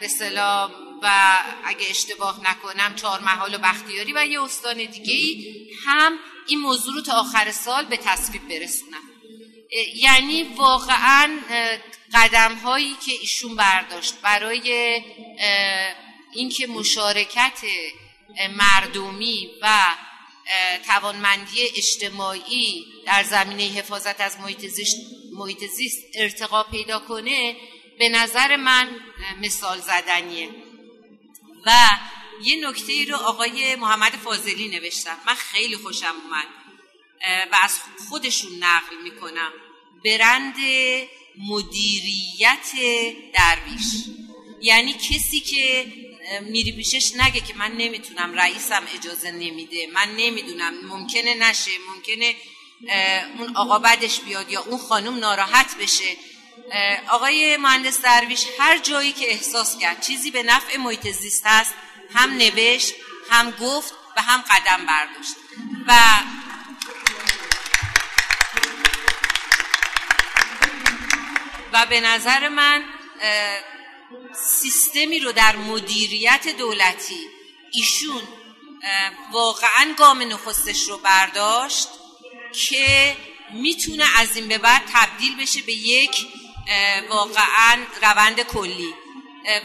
به 0.00 0.08
سلام 0.08 0.70
و 1.02 1.38
اگه 1.64 1.90
اشتباه 1.90 2.40
نکنم 2.44 2.94
چهار 2.94 3.20
محال 3.20 3.54
و 3.54 3.58
بختیاری 3.58 4.12
و 4.12 4.26
یه 4.26 4.42
استان 4.42 4.76
دیگه 4.76 5.50
هم 5.86 6.18
این 6.50 6.60
موضوع 6.60 6.94
رو 6.94 7.00
تا 7.00 7.12
آخر 7.12 7.52
سال 7.52 7.84
به 7.84 7.96
تصویب 7.96 8.48
برسونم. 8.48 9.02
یعنی 9.94 10.42
واقعا 10.42 11.38
قدم 12.14 12.54
هایی 12.54 12.96
که 13.06 13.12
ایشون 13.20 13.56
برداشت 13.56 14.14
برای 14.22 15.02
اینکه 16.32 16.66
مشارکت 16.66 17.58
مردمی 18.56 19.50
و 19.62 19.94
توانمندی 20.86 21.62
اجتماعی 21.76 22.84
در 23.06 23.22
زمینه 23.22 23.62
حفاظت 23.62 24.20
از 24.20 24.36
محیط 25.32 25.66
زیست, 25.66 26.02
ارتقا 26.14 26.62
پیدا 26.62 26.98
کنه 26.98 27.56
به 27.98 28.08
نظر 28.08 28.56
من 28.56 28.88
مثال 29.40 29.80
زدنیه. 29.80 30.48
و 31.66 31.72
یه 32.42 32.68
نکته 32.68 33.04
رو 33.08 33.16
آقای 33.16 33.76
محمد 33.76 34.12
فاضلی 34.12 34.68
نوشتم 34.68 35.16
من 35.26 35.34
خیلی 35.34 35.76
خوشم 35.76 36.14
اومد. 36.24 36.46
و 37.52 37.58
از 37.62 37.78
خودشون 38.08 38.50
نقل 38.64 38.96
می‌کنم. 39.02 39.52
برند 40.04 40.56
مدیریت 41.38 42.70
درویش. 43.34 44.04
یعنی 44.62 44.92
کسی 44.92 45.40
که 45.40 45.92
میری 46.42 46.72
پیشش 46.72 47.14
نگه 47.14 47.40
که 47.40 47.54
من 47.54 47.72
نمی‌تونم 47.72 48.34
رئیسم 48.34 48.82
اجازه 48.94 49.30
نمیده. 49.30 49.86
من 49.86 50.16
نمی‌دونم 50.16 50.86
ممکنه 50.86 51.34
نشه 51.34 51.70
ممکنه 51.94 52.34
اون 53.38 53.56
آقا 53.56 53.78
بعدش 53.78 54.20
بیاد 54.20 54.50
یا 54.50 54.60
اون 54.60 54.78
خانم 54.78 55.18
ناراحت 55.18 55.76
بشه. 55.76 56.16
آقای 57.08 57.56
مهندس 57.56 58.00
درویش 58.00 58.44
هر 58.58 58.78
جایی 58.78 59.12
که 59.12 59.30
احساس 59.30 59.78
کرد 59.78 60.00
چیزی 60.06 60.30
به 60.30 60.42
نفع 60.42 60.76
محیط 60.76 61.08
زیست 61.08 61.42
هست 61.46 61.74
هم 62.14 62.30
نوشت 62.30 62.94
هم 63.30 63.50
گفت 63.50 63.94
و 64.16 64.22
هم 64.22 64.40
قدم 64.40 64.86
برداشت. 64.86 65.34
و 65.86 66.20
و 71.72 71.86
به 71.86 72.00
نظر 72.00 72.48
من 72.48 72.84
سیستمی 74.34 75.20
رو 75.20 75.32
در 75.32 75.56
مدیریت 75.56 76.48
دولتی 76.58 77.26
ایشون 77.72 78.22
واقعا 79.32 79.94
گام 79.98 80.22
نخستش 80.22 80.88
رو 80.88 80.98
برداشت 80.98 81.88
که 82.52 83.16
می‌تونه 83.52 84.04
از 84.16 84.36
این 84.36 84.48
به 84.48 84.58
بعد 84.58 84.82
تبدیل 84.92 85.36
بشه 85.36 85.62
به 85.62 85.72
یک 85.72 86.26
واقعا 87.08 87.78
روند 88.02 88.42
کلی. 88.42 88.94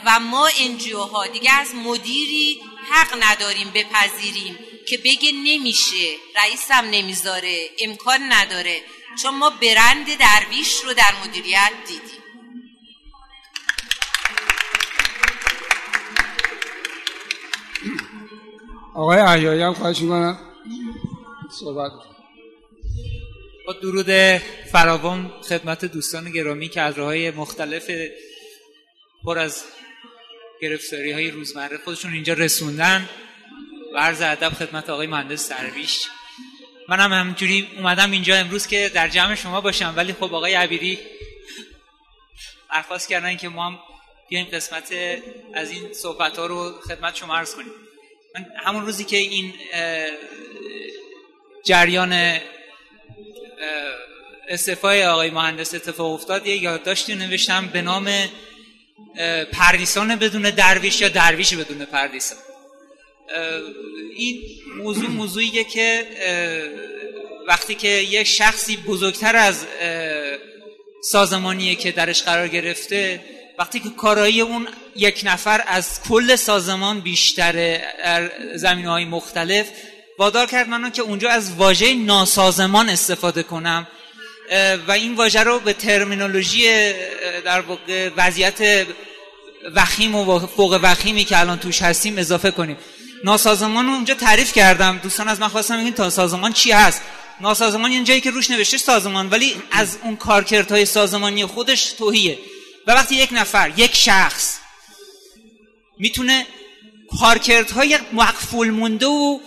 و 0.05 0.19
ما 0.19 0.49
انجیو 0.59 0.99
ها 0.99 1.27
دیگه 1.27 1.53
از 1.53 1.75
مدیری 1.75 2.61
حق 2.91 3.17
نداریم 3.23 3.71
بپذیریم 3.75 4.59
که 4.87 4.97
بگه 4.97 5.31
نمیشه 5.31 6.15
رئیسم 6.35 6.85
نمی‌ذاره 6.91 7.69
امکان 7.79 8.19
نداره. 8.29 8.81
چون 9.21 9.35
ما 9.35 9.49
برند 9.49 10.17
درویش 10.17 10.73
رو 10.85 10.93
در 10.93 11.13
مدیریت 11.25 11.71
دیدیم. 11.87 12.23
آقای 18.95 19.19
احیایی 19.19 19.61
هم 19.61 19.73
خواهش 19.73 19.99
می‌کنم. 19.99 20.39
صحبت 21.59 21.91
با 23.67 23.73
درود 23.73 24.41
فراوان 24.71 25.31
خدمت 25.49 25.85
دوستان 25.85 26.31
گرامی 26.31 26.69
که 26.69 26.81
از 26.81 26.97
راه 26.97 27.15
مختلف 27.15 27.91
پر 29.25 29.39
از 29.39 29.63
گرفتاری 30.61 31.11
های 31.11 31.31
روزمره 31.31 31.77
خودشون 31.77 32.13
اینجا 32.13 32.33
رسوندن 32.33 33.09
و 33.93 33.97
عرض 33.97 34.21
ادب 34.21 34.49
خدمت 34.49 34.89
آقای 34.89 35.07
مهندس 35.07 35.47
سرویش 35.47 36.07
من 36.89 36.99
هم 36.99 37.13
همجوری 37.13 37.67
اومدم 37.77 38.11
اینجا 38.11 38.35
امروز 38.35 38.67
که 38.67 38.91
در 38.93 39.07
جمع 39.07 39.35
شما 39.35 39.61
باشم 39.61 39.93
ولی 39.97 40.13
خب 40.13 40.23
آقای 40.23 40.53
عبیری 40.53 40.99
درخواست 42.73 43.09
کردن 43.09 43.37
که 43.37 43.49
ما 43.49 43.65
هم 43.65 43.79
بیایم 44.29 44.45
قسمت 44.45 44.93
از 45.53 45.71
این 45.71 45.93
صحبت 45.93 46.37
ها 46.37 46.45
رو 46.45 46.71
خدمت 46.87 47.15
شما 47.15 47.35
عرض 47.35 47.55
کنیم. 47.55 47.71
من 48.35 48.45
همون 48.65 48.85
روزی 48.85 49.03
که 49.03 49.17
این 49.17 49.53
جریان 51.63 52.39
استعفای 54.47 55.05
آقای 55.05 55.29
مهندس 55.29 55.73
اتفاق 55.73 56.11
افتاد 56.11 56.47
یه 56.47 56.63
یادداشتی 56.63 57.15
نوشتم 57.15 57.67
به 57.67 57.81
نام 57.81 58.09
پردیسان 59.51 60.15
بدون 60.15 60.41
درویش 60.41 61.01
یا 61.01 61.09
درویش 61.09 61.53
بدون 61.53 61.85
پردیسان. 61.85 62.37
این 64.15 64.41
موضوع 64.77 65.09
موضوعیه 65.09 65.63
که 65.63 66.07
وقتی 67.47 67.75
که 67.75 67.87
یه 67.87 68.23
شخصی 68.23 68.77
بزرگتر 68.77 69.35
از 69.35 69.65
سازمانیه 71.03 71.75
که 71.75 71.91
درش 71.91 72.23
قرار 72.23 72.47
گرفته 72.47 73.19
وقتی 73.59 73.79
که 73.79 73.89
کارایی 73.89 74.41
اون 74.41 74.67
یک 74.95 75.21
نفر 75.25 75.63
از 75.67 76.01
کل 76.09 76.35
سازمان 76.35 76.99
بیشتره 76.99 77.93
در 78.03 78.31
زمین 78.55 78.85
های 78.85 79.05
مختلف 79.05 79.67
وادار 80.19 80.47
کرد 80.47 80.69
منو 80.69 80.89
که 80.89 81.01
اونجا 81.01 81.29
از 81.29 81.55
واژه 81.55 81.93
ناسازمان 81.93 82.89
استفاده 82.89 83.43
کنم. 83.43 83.87
و 84.87 84.91
این 84.91 85.15
واژه 85.15 85.43
رو 85.43 85.59
به 85.59 85.73
ترمینولوژی 85.73 86.93
در 87.45 87.61
واقع 87.61 88.09
وضعیت 88.17 88.87
وخیم 89.75 90.15
و 90.15 90.39
فوق 90.39 90.79
وخیمی 90.83 91.23
که 91.23 91.39
الان 91.39 91.59
توش 91.59 91.81
هستیم 91.81 92.17
اضافه 92.17 92.51
کنیم. 92.51 92.77
ناسازمان 93.23 93.85
رو 93.85 93.91
اونجا 93.91 94.13
تعریف 94.13 94.53
کردم. 94.53 94.99
دوستان 95.03 95.27
از 95.27 95.39
من 95.39 95.47
خواستم 95.47 95.77
بگین 95.77 95.93
تا 95.93 96.09
سازمان 96.09 96.53
چی 96.53 96.71
هست. 96.71 97.01
ناسازمان 97.41 97.91
یه 97.91 98.03
جایی 98.03 98.21
که 98.21 98.31
روش 98.31 98.49
نوشته 98.49 98.77
سازمان 98.77 99.29
ولی 99.29 99.55
از 99.71 99.97
اون 100.03 100.15
کارکردهای 100.15 100.85
سازمانی 100.85 101.45
خودش 101.45 101.83
توهیه. 101.91 102.39
و 102.87 102.91
وقتی 102.91 103.15
یک 103.15 103.29
نفر 103.31 103.71
یک 103.77 103.95
شخص 103.95 104.57
می‌تونه 105.99 106.45
کارکردهای 107.19 107.99
مقفول 108.13 108.69
مونده 108.69 109.05
و 109.05 109.39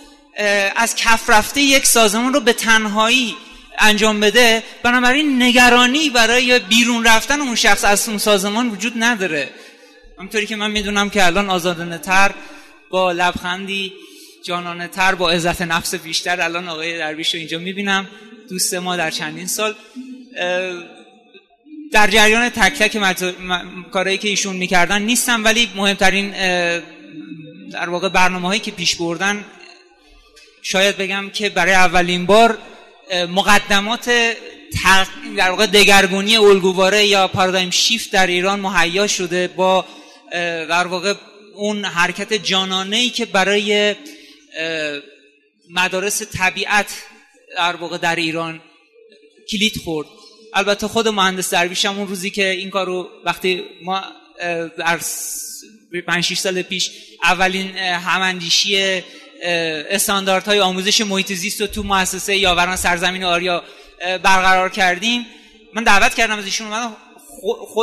از 0.75 0.95
کف 0.95 1.29
رفته 1.29 1.61
یک 1.61 1.85
سازمان 1.85 2.33
رو 2.33 2.39
به 2.39 2.53
تنهایی 2.53 3.35
انجام 3.79 4.19
بده 4.19 4.63
بنابراین 4.83 5.43
نگرانی 5.43 6.09
برای 6.09 6.59
بیرون 6.59 7.05
رفتن 7.05 7.41
اون 7.41 7.55
شخص 7.55 7.85
از 7.85 8.09
اون 8.09 8.17
سازمان 8.17 8.69
وجود 8.69 8.93
نداره. 8.95 9.49
همطوری 10.19 10.45
که 10.45 10.55
من 10.55 10.71
می‌دونم 10.71 11.09
که 11.09 11.25
الان 11.25 11.49
آزادانه 11.49 11.97
تر 11.97 12.31
با 12.89 13.11
لبخندی 13.11 13.93
جانانه 14.45 14.87
تر 14.87 15.15
با 15.15 15.31
عزت 15.31 15.61
نفس 15.61 15.95
بیشتر 15.95 16.41
الان 16.41 16.69
آقای 16.69 16.97
درویش 16.97 17.33
رو 17.33 17.39
اینجا 17.39 17.59
می‌بینم. 17.59 18.07
دوست 18.49 18.73
ما 18.73 18.95
در 18.95 19.11
چندین 19.11 19.47
سال 19.47 19.75
در 21.91 22.07
جریان 22.07 22.49
تک 22.49 22.79
تک 22.79 22.97
کارهایی 23.91 24.17
که 24.17 24.27
ایشون 24.27 24.55
می‌کردن 24.55 25.01
نیستم 25.01 25.43
ولی 25.43 25.69
مهمترین 25.75 26.31
در 27.69 27.89
واقع 27.89 28.09
برنامه 28.09 28.47
هایی 28.47 28.59
که 28.59 28.71
پیش 28.71 28.95
بردن 28.95 29.45
شاید 30.61 30.97
بگم 30.97 31.29
که 31.29 31.49
برای 31.49 31.73
اولین 31.73 32.25
بار 32.25 32.57
مقدمات 33.13 34.35
در 35.37 35.49
واقع 35.49 35.65
دگرگونی 35.65 36.37
الگوواره 36.37 37.05
یا 37.05 37.27
پارادایم 37.27 37.69
شیفت 37.69 38.11
در 38.11 38.27
ایران 38.27 38.59
مهیا 38.59 39.07
شده 39.07 39.47
با 39.47 39.85
در 40.69 40.87
واقع 40.87 41.13
اون 41.55 41.85
حرکت 41.85 42.33
جانانه 42.33 42.97
ای 42.97 43.09
که 43.09 43.25
برای 43.25 43.95
مدارس 45.69 46.21
طبیعت 46.21 47.03
در 47.57 47.75
واقع 47.75 47.97
در 47.97 48.15
ایران 48.15 48.61
کلید 49.51 49.77
خورد. 49.83 50.07
البته 50.53 50.87
خود 50.87 51.07
مهندس 51.07 51.49
درویش 51.49 51.85
اون 51.85 52.07
روزی 52.07 52.29
که 52.29 52.49
این 52.49 52.69
کارو 52.69 53.09
وقتی 53.25 53.63
ما 53.83 54.03
در 54.77 54.99
5 56.07 56.33
سال 56.33 56.61
پیش 56.61 56.91
اولین 57.23 57.77
هماندیشی 57.77 59.03
استانداردهای 59.43 60.59
آموزش 60.59 61.01
محیط 61.01 61.33
زیست 61.33 61.61
رو 61.61 61.67
تو 61.67 61.83
مؤسسه 61.83 62.37
یاوران 62.37 62.75
سرزمین 62.75 63.23
آریا 63.23 63.63
برقرار 63.99 64.69
کردیم. 64.69 65.25
من 65.73 65.83
دعوت 65.83 66.15
کردم 66.15 66.39
از 66.39 66.45
ایشون 66.45 66.67
من 66.67 66.95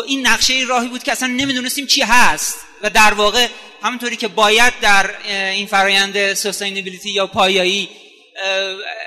این 0.06 0.26
نقشه 0.26 0.64
راهی 0.68 0.88
بود 0.88 1.02
که 1.02 1.12
اصلا 1.12 1.28
نمی‌دونستیم 1.28 1.86
چی 1.86 2.02
هست. 2.02 2.56
و 2.82 2.90
در 2.90 3.14
واقع 3.14 3.48
همونطوری 3.82 4.16
که 4.16 4.28
باید 4.28 4.72
در 4.80 5.10
این 5.28 5.66
فرایند 5.66 6.34
سستینبیلیتی 6.34 7.10
یا 7.10 7.26
پایایی 7.26 7.88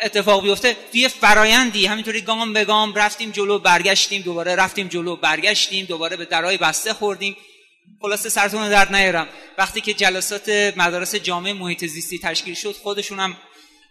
اتفاق 0.04 0.44
بیفته 0.44 0.78
توی 0.92 1.08
فرایندی 1.08 1.86
همینطوری 1.86 2.22
گام 2.22 2.54
به 2.54 2.66
گام 2.66 2.96
رفتیم 2.96 3.32
جلو 3.32 3.60
برگشتیم 3.60 4.22
دوباره 4.22 4.56
رفتیم 4.56 4.88
جلو 4.88 5.16
برگشتیم 5.16 5.86
دوباره 5.86 6.18
به 6.18 6.26
درهای 6.26 6.58
بسته 6.58 6.94
خوردیم. 6.94 7.38
خلاصه 8.02 8.30
سرتون 8.30 8.70
درد 8.70 8.96
نیارم. 8.96 9.28
وقتی 9.58 9.82
که 9.82 9.94
جلسات 9.94 10.50
مدارس 10.78 11.16
جامعه 11.16 11.54
محیط 11.54 11.86
زیستی 11.86 12.20
تشکیل 12.20 12.54
شد 12.54 12.76
خودشون 12.84 13.20
هم 13.20 13.38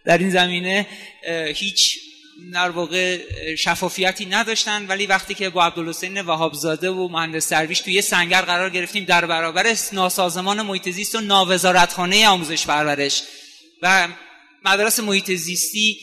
در 0.05 0.17
این 0.17 0.29
زمینه 0.29 0.87
هیچ 1.55 1.99
در 2.53 2.69
واقع 2.69 3.19
شفافیتی 3.55 4.25
نداشتن. 4.25 4.87
ولی 4.87 5.05
وقتی 5.05 5.33
که 5.33 5.49
با 5.49 5.65
عبدالحسین 5.65 6.21
وهابزاده 6.21 6.89
و 6.89 7.07
مهندس 7.07 7.47
سرویش 7.47 7.79
توی 7.79 8.01
سنگر 8.01 8.41
قرار 8.41 8.69
گرفتیم 8.69 9.05
در 9.05 9.25
برابر 9.25 9.75
ناسازمان 9.93 10.61
محیط 10.61 10.89
زیست 10.89 11.15
و 11.15 11.21
ناوزارتخانه 11.21 12.27
آموزش 12.27 12.65
پرورش. 12.65 13.23
و 13.81 14.07
مدارس 14.65 14.99
محیط 14.99 15.31
زیستی 15.31 15.99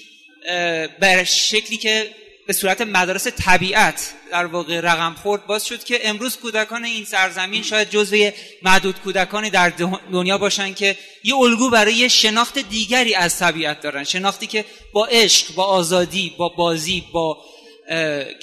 به 1.00 1.24
شکلی 1.24 1.76
که 1.76 2.14
به 2.46 2.52
صورت 2.52 2.80
مدارس 2.80 3.26
طبیعت 3.26 4.14
در 4.30 4.46
واقع 4.46 4.80
رقم 4.80 5.14
خورد 5.22 5.46
باز 5.46 5.66
شد 5.66 5.84
که 5.84 6.08
امروز 6.08 6.36
کودکان 6.36 6.84
این 6.84 7.04
سرزمین 7.04 7.62
شاید 7.62 7.90
جزو 7.90 8.30
معدود 8.62 8.98
کودکانی 8.98 9.50
در 9.50 9.68
دنیا 10.12 10.38
باشن 10.38 10.74
که 10.74 10.96
یه 11.24 11.36
الگو 11.36 11.70
برای 11.70 12.10
شناخت 12.10 12.58
دیگری 12.58 13.14
از 13.14 13.38
طبیعت 13.38 13.80
دارن. 13.80 14.04
شناختی 14.04 14.46
که 14.46 14.64
با 14.92 15.06
عشق 15.06 15.54
با 15.54 15.64
آزادی 15.64 16.34
با 16.38 16.48
بازی 16.48 17.04
با 17.12 17.38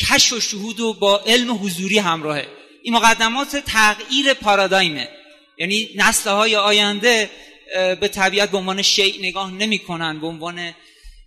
کشف 0.10 0.34
و 0.34 0.40
شهود 0.40 0.80
و 0.80 0.94
با 0.94 1.20
علم 1.28 1.66
حضوری 1.66 2.00
همراهه. 2.00 2.48
این 2.84 2.94
مقدمات 2.94 3.58
تغییر 3.58 4.34
پارادایمه. 4.34 5.10
یعنی 5.58 5.90
نسل 5.96 6.30
های 6.30 6.56
آینده 6.56 7.30
به 7.74 8.08
طبیعت 8.08 8.52
به 8.52 8.58
عنوان 8.58 8.82
شیء 8.82 9.14
نگاه 9.20 9.52
نمی‌کنن 9.52 10.22
به 10.22 10.28
عنوان 10.28 10.74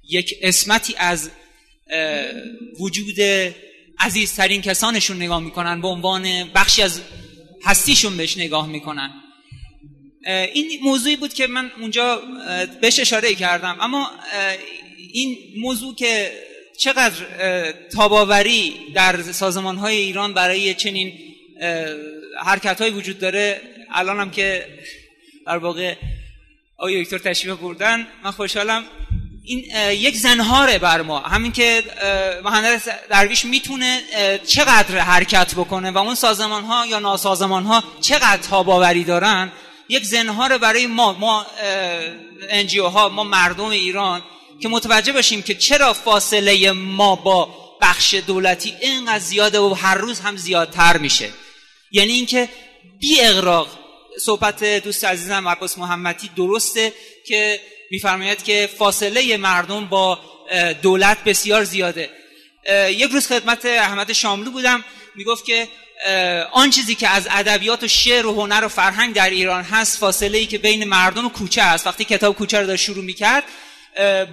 یک 0.09 0.35
اسمتی 0.43 0.95
از 0.99 1.31
وجود 2.81 3.21
عزیزترین 3.99 4.63
کسانشون 4.63 5.17
نگاه 5.17 5.41
می‌کنن 5.41 5.81
به 5.81 5.89
عنوان 5.89 6.53
بخشی 6.55 6.83
از 6.83 7.01
هستیشون 7.65 8.17
بهش 8.17 8.39
نگاه 8.39 8.67
می‌کنن. 8.69 9.11
این 10.27 10.81
موضوعی 10.83 11.17
بود 11.17 11.35
که 11.35 11.47
من 11.47 11.71
اونجا 11.81 12.23
بهش 12.81 13.01
اشاره 13.01 13.35
کردم. 13.35 13.77
اما 13.81 14.11
این 15.13 15.39
موضوع 15.57 15.95
که 15.95 16.33
چقدر 16.79 17.15
تاباوری 17.73 18.75
در 18.95 19.23
سازمان 19.23 19.77
های 19.77 19.97
ایران 19.97 20.35
برای 20.35 20.75
چنین 20.75 21.13
حرکت 22.45 22.81
های 22.81 22.91
وجود 22.91 23.19
داره 23.19 23.61
الان 23.91 24.21
هم 24.21 24.31
که 24.31 24.67
در 25.47 25.57
واقع 25.57 25.95
آقای 26.77 27.05
دکتر 27.05 27.19
تشریف 27.19 27.57
بردن 27.57 28.07
من 28.25 28.31
خوشحالم 28.31 28.85
این 29.49 29.65
یک 29.91 30.17
زنهاره 30.17 30.79
بر 30.79 31.03
ما. 31.03 31.19
همین 31.19 31.53
که 31.53 31.83
مهندس 32.45 32.89
درویش 33.11 33.45
می‌تونه 33.45 34.03
چقدر 34.47 34.99
حرکت 34.99 35.55
بکنه 35.55 35.91
و 35.91 35.99
اون 35.99 36.15
سازمان 36.15 36.65
ها 36.65 36.87
یا 36.87 36.99
ناسازمان 36.99 37.65
ها 37.65 37.85
چقدر 38.01 38.37
تاباوری 38.37 39.05
دارن 39.05 39.53
یک 39.89 40.05
زنهار 40.05 40.59
برای 40.59 40.87
ما 40.87 41.13
ما 41.13 41.47
انجیو 42.49 42.87
ها 42.87 43.09
ما 43.09 43.25
مردم 43.25 43.65
ایران 43.65 44.23
که 44.63 44.69
متوجه 44.69 45.13
باشیم 45.13 45.43
که 45.43 45.55
چرا 45.55 45.93
فاصله 45.93 46.73
ما 46.73 47.17
با 47.17 47.55
بخش 47.81 48.15
دولتی 48.15 48.75
اینقدر 48.81 49.19
زیاده 49.19 49.59
و 49.59 49.75
هر 49.75 49.95
روز 49.95 50.21
هم 50.21 50.37
زیادتر 50.37 50.97
میشه. 50.97 51.31
یعنی 51.91 52.13
اینکه 52.13 52.49
بی 53.01 53.21
اغراق 53.21 53.69
صحبت 54.21 54.65
دوست 54.65 55.05
عزیزم 55.05 55.49
عباس 55.49 55.79
محمدی 55.79 56.31
درسته 56.37 56.93
که 57.27 57.61
میفرماید 57.91 58.43
که 58.43 58.71
فاصله 58.79 59.37
مردم 59.37 59.87
با 59.87 60.19
دولت 60.83 61.25
بسیار 61.25 61.65
زیاده. 61.65 62.11
یک 62.91 63.11
روز 63.11 63.27
خدمت 63.27 63.65
احمد 63.65 64.13
شاملو 64.13 64.51
بودم. 64.51 64.85
می‌گفت 65.15 65.45
که 65.45 65.69
آن 66.53 66.71
چیزی 66.71 66.95
که 66.95 67.09
از 67.09 67.29
ادبیات 67.31 67.83
و 67.83 67.89
شعر 67.89 68.27
و 68.27 68.35
هنر 68.35 68.65
و 68.65 68.69
فرهنگ 68.69 69.15
در 69.15 69.31
ایران 69.31 69.65
هست 69.65 69.99
فاصله 69.99 70.39
ای 70.39 70.47
که 70.47 70.59
بین 70.59 70.85
مردم 70.85 71.27
و 71.27 71.29
کوچه 71.29 71.63
است. 71.63 71.87
وقتی 71.87 72.05
کتاب 72.05 72.37
کوچه 72.37 72.61
رو 72.61 72.67
داشت 72.67 72.85
شروع 72.85 73.05
می‌کرد 73.05 73.45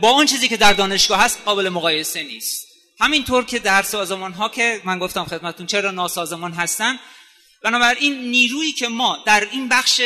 با 0.02 0.10
آن 0.10 0.26
چیزی 0.26 0.48
که 0.48 0.58
در 0.58 0.74
دانشگاه 0.74 1.20
هست 1.20 1.40
قابل 1.46 1.70
مقایسه 1.70 2.24
نیست. 2.24 2.68
همینطور 3.00 3.46
که 3.46 3.60
در 3.60 3.84
سازمان 3.84 4.34
ها 4.34 4.50
که 4.50 4.82
من 4.84 5.00
گفتم 5.00 5.24
خدمتون 5.24 5.66
چرا 5.66 5.92
ناسازمان 5.92 6.52
هستن 6.52 7.00
بنابراین 7.64 8.32
نیرویی 8.32 8.72
که 8.72 8.88
ما 8.88 9.24
در 9.26 9.48
این 9.52 9.70
بخش 9.70 10.02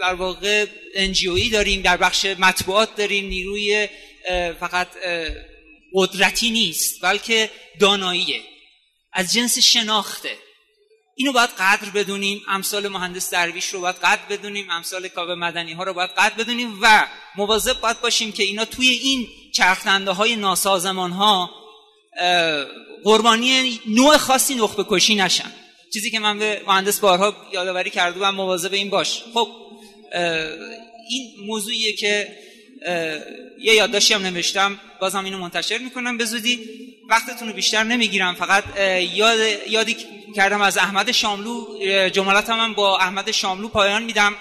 در 0.00 0.14
واقع 0.14 0.66
انجیویی 0.94 1.50
داریم 1.50 1.82
در 1.82 1.96
بخش 1.96 2.24
مطبوعات 2.24 2.96
داریم 2.96 3.26
نیروی 3.26 3.88
فقط 4.60 4.88
قدرتی 5.94 6.50
نیست 6.50 7.02
بلکه 7.02 7.50
داناییه. 7.80 8.42
از 9.12 9.32
جنس 9.32 9.58
شناخته. 9.58 10.36
اینو 11.16 11.32
باید 11.32 11.50
قدر 11.58 11.90
بدونیم 11.90 12.42
امثال 12.48 12.88
مهندس 12.88 13.30
درویش 13.30 13.66
رو 13.66 13.80
باید 13.80 13.96
قدر 13.96 14.22
بدونیم 14.30 14.70
امثال 14.70 15.08
کاوه 15.08 15.34
مدنی 15.34 15.72
ها 15.72 15.82
رو 15.82 15.94
باید 15.94 16.10
قدر 16.10 16.34
بدونیم 16.34 16.78
و 16.82 17.06
مواظب 17.36 17.80
باید 17.80 18.00
باشیم 18.00 18.32
که 18.32 18.42
اینا 18.42 18.64
توی 18.64 18.88
این 18.88 19.28
چرخنده 19.54 20.10
های 20.10 20.36
ناسازمان 20.36 21.10
ها 21.10 21.50
قربانی 23.04 23.80
نوع 23.86 24.16
خاصی 24.16 24.54
نخبه 24.54 24.84
کشی 24.88 25.14
نشن. 25.14 25.52
چیزی 25.92 26.10
که 26.10 26.18
من 26.18 26.38
به 26.38 26.62
مهندس 26.66 27.00
بارها 27.00 27.36
یادآوری 27.52 27.90
کرده 27.90 28.20
و 28.20 28.32
مواظب 28.32 28.72
این 28.72 28.90
باش. 28.90 29.22
خب 29.34 29.48
این 31.08 31.34
موضوعیه 31.46 31.92
که 31.92 32.38
یه 33.58 33.74
یادداشتی 33.74 34.14
هم 34.14 34.22
نوشتم. 34.22 34.80
بازم 35.00 35.24
اینو 35.24 35.38
منتشر 35.38 35.78
می‌کنم. 35.78 36.18
به 36.18 36.24
زودی 36.24 36.58
وقتتون 37.08 37.48
رو 37.48 37.54
بیشتر 37.54 37.84
نمی‌گیرم. 37.84 38.34
فقط 38.34 38.64
یاد 39.14 39.38
یادی 39.68 39.96
کردم 40.36 40.60
از 40.60 40.78
احمد 40.78 41.12
شاملو. 41.12 41.78
جملات 42.08 42.50
هم 42.50 42.74
با 42.74 42.98
احمد 42.98 43.30
شاملو 43.30 43.68
پایان 43.68 44.02
میدم. 44.02 44.34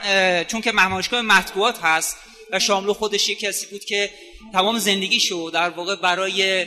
چون 0.47 0.61
که 0.61 0.71
مهمانشگاه 0.71 1.21
مطبوعات 1.21 1.79
هست 1.81 2.17
و 2.51 2.59
شاملو 2.59 2.93
خودش 2.93 3.29
یک 3.29 3.39
کسی 3.39 3.65
بود 3.65 3.85
که 3.85 4.09
تمام 4.53 4.79
زندگیشو 4.79 5.49
در 5.53 5.69
واقع 5.69 5.95
برای 5.95 6.65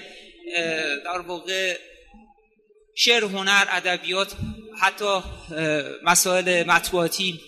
در 1.04 1.18
واقع 1.26 1.76
شعر 2.94 3.24
هنر 3.24 3.66
ادبیات 3.70 4.32
حتی 4.80 5.20
مسائل 6.04 6.64
مطبوعاتی 6.66 7.40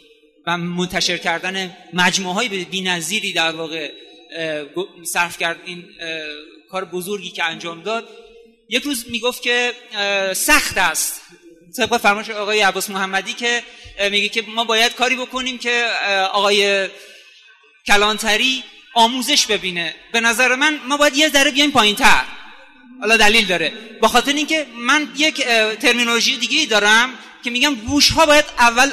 و 0.46 0.59
منتشر 0.59 1.18
کردن 1.18 1.76
مجموعه 1.92 2.35
های 2.35 2.64
بی‌نظیری 2.64 3.32
در 3.32 3.50
واقع 3.50 3.90
صرف 5.04 5.38
کرد 5.38 5.61
این 5.64 5.85
کار 6.70 6.85
بزرگی 6.85 7.30
که 7.30 7.44
انجام 7.44 7.82
داد. 7.82 8.09
یک 8.68 8.82
روز 8.82 9.04
می‌گفت 9.09 9.42
که 9.42 9.72
سخت 10.35 10.78
است. 10.78 11.22
طبق 11.76 11.96
فرمایش 11.96 12.30
آقای 12.30 12.61
عباس 12.61 12.90
محمدی 12.90 13.32
که 13.32 13.62
میگه 14.11 14.28
که 14.28 14.42
ما 14.42 14.64
باید 14.64 14.94
کاری 14.94 15.16
بکنیم 15.16 15.59
که 15.59 15.87
آقای 16.32 16.88
کلانتری 17.87 18.64
آموزش 18.94 19.46
ببینه. 19.46 19.94
به 20.12 20.20
نظر 20.20 20.54
من 20.54 20.80
ما 20.88 20.96
باید 20.96 21.16
یه 21.16 21.28
ذره 21.28 21.50
بیایم 21.50 21.70
پایین 21.70 21.96
تر 21.96 22.24
حالا 23.00 23.16
دلیل 23.16 23.46
داره. 23.46 23.72
با 24.00 24.09
خاطر 24.09 24.32
اینکه 24.32 24.66
من 24.78 25.09
یک 25.16 25.44
ترمینولوژی 25.80 26.37
دیگه 26.37 26.66
دارم 26.66 27.11
که 27.44 27.50
میگم 27.50 27.74
گوش 27.74 28.11
ها 28.11 28.26
باید 28.26 28.44
اول 28.59 28.90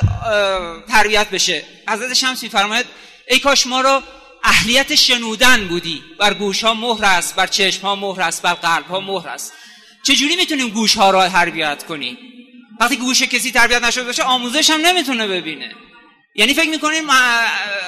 تربیت 0.88 1.30
بشه. 1.30 1.64
حضرت 1.90 2.14
شمس 2.14 2.44
میفرماید 2.44 2.86
ای 3.28 3.40
کاش 3.40 3.68
ما 3.68 3.82
رو 3.82 4.02
اهلیت 4.44 4.96
شنودن 4.96 5.68
بودی. 5.68 6.02
بر 6.20 6.34
گوش 6.34 6.64
ها 6.64 6.74
مهر 6.74 7.06
است 7.06 7.36
بر 7.36 7.48
چشم 7.48 7.82
ها 7.82 7.96
مهر 7.96 8.22
است 8.22 8.42
بر 8.42 8.54
قلب 8.54 8.86
ها 8.86 9.00
مهر 9.00 9.28
است. 9.28 9.54
چجوری 10.04 10.36
می‌تونیم 10.36 10.70
گوش 10.70 10.96
ها 10.96 11.12
را 11.12 11.30
تربیت 11.30 11.84
کنیم؟ 11.84 12.18
وقتی 12.80 12.96
گوش 12.96 13.24
کسی 13.24 13.52
تربیت 13.52 13.84
نشده 13.84 14.04
باشه 14.04 14.24
آموزش 14.24 14.70
هم 14.70 14.82
نمی‌تونه 14.82 15.28
ببینه. 15.28 15.76
یعنی 16.36 16.54
فکر 16.54 16.70
می‌کنیم 16.70 17.04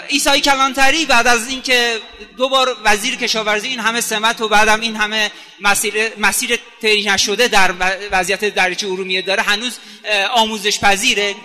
ایسای 0.07 0.41
کلانتری 0.41 1.05
بعد 1.05 1.27
از 1.27 1.47
اینکه 1.47 1.99
دو 2.37 2.49
بار 2.49 2.77
وزیر 2.83 3.15
کشاورزی 3.15 3.67
این 3.67 3.79
همه 3.79 4.01
سمت 4.01 4.41
و 4.41 4.47
بعدم 4.47 4.81
این 4.81 4.95
همه 4.95 5.31
مسیر 5.59 5.93
مسیر 6.17 6.59
طی 6.81 7.03
نشده 7.03 7.47
در 7.47 7.73
وضعیت 8.11 8.45
دریچه 8.45 8.87
ارومیه 8.87 9.21
داره 9.21 9.43
هنوز 9.43 9.77
آموزش 10.31 10.79
پذیره. 10.79 11.35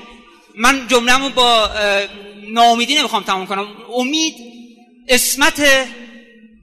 من 0.55 0.89
جمله‌مو 0.89 1.29
با 1.29 1.71
ناامیدی 2.49 2.95
نمی‌خوام 2.95 3.23
تمام 3.23 3.47
کنم. 3.47 3.69
امید 3.95 4.35
اسمت 5.09 5.89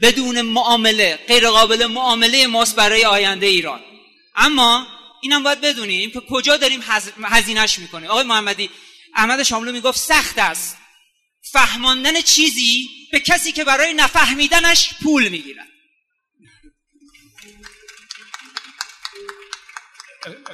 بدون 0.01 0.41
معامله 0.41 1.19
غیر 1.27 1.49
قابل 1.49 1.85
معامله 1.85 2.47
ماست 2.47 2.75
برای 2.75 3.05
آینده 3.05 3.45
ایران. 3.45 3.79
اما 4.35 4.87
اینم 5.21 5.43
باید 5.43 5.61
بدونیم 5.61 6.11
که 6.11 6.21
کجا 6.29 6.57
داریم 6.57 6.83
هزینهش 7.23 7.79
می‌کنیم. 7.79 8.09
آقای 8.09 8.23
محمدی 8.23 8.69
احمد 9.17 9.43
شاملو 9.43 9.71
می‌گفت 9.71 9.99
سخت 9.99 10.35
است. 10.37 10.77
فهماندن 11.51 12.21
چیزی 12.21 12.89
به 13.11 13.19
کسی 13.19 13.51
که 13.51 13.63
برای 13.63 13.93
نفهمیدنش 13.93 14.93
پول 15.03 15.29
می‌گیرد. 15.29 15.67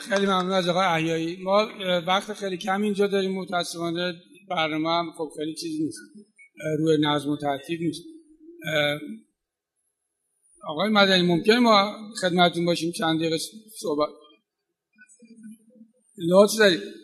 خیلی 0.10 0.26
ممنون 0.26 0.52
از 0.52 0.68
آقای 0.68 0.86
احیایی. 0.86 1.44
ما 1.44 1.68
وقت 2.08 2.34
خیلی 2.34 2.58
کم 2.58 2.82
اینجا 2.82 3.08
داریم. 3.08 3.32
متاسفانه 3.32 4.14
برنامه 4.50 4.90
هم 4.90 5.12
خب 5.18 5.30
خیلی 5.38 5.56
چیزی 5.56 5.84
نیست. 5.84 6.00
روی 6.80 6.98
نظم 7.02 7.30
و 7.30 7.38
ترتیب 7.38 7.80
نیست. 7.82 8.02
آقای 10.68 10.90
مدنی 10.90 11.22
ممکنه 11.22 11.60
ما 11.60 11.98
خدمتون 12.22 12.66
باشیم؟ 12.66 12.92
چند 12.92 13.20
دقیقه 13.20 13.38
صحبت. 13.80 14.10
لطف 16.18 16.58
دارید. 16.60 17.03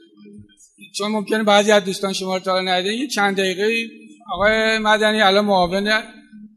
چون 0.98 1.12
ممکنه 1.12 1.44
بعضی 1.44 1.72
از 1.72 1.86
دوستان 1.86 2.14
شما 2.14 2.38
رو 2.38 2.44
تا 2.44 2.82
یه 2.82 3.08
چند 3.08 3.38
دقیقه 3.38 3.88
آقای 4.34 4.78
مدنی 4.78 5.22
الان 5.22 5.46
معاون 5.46 6.04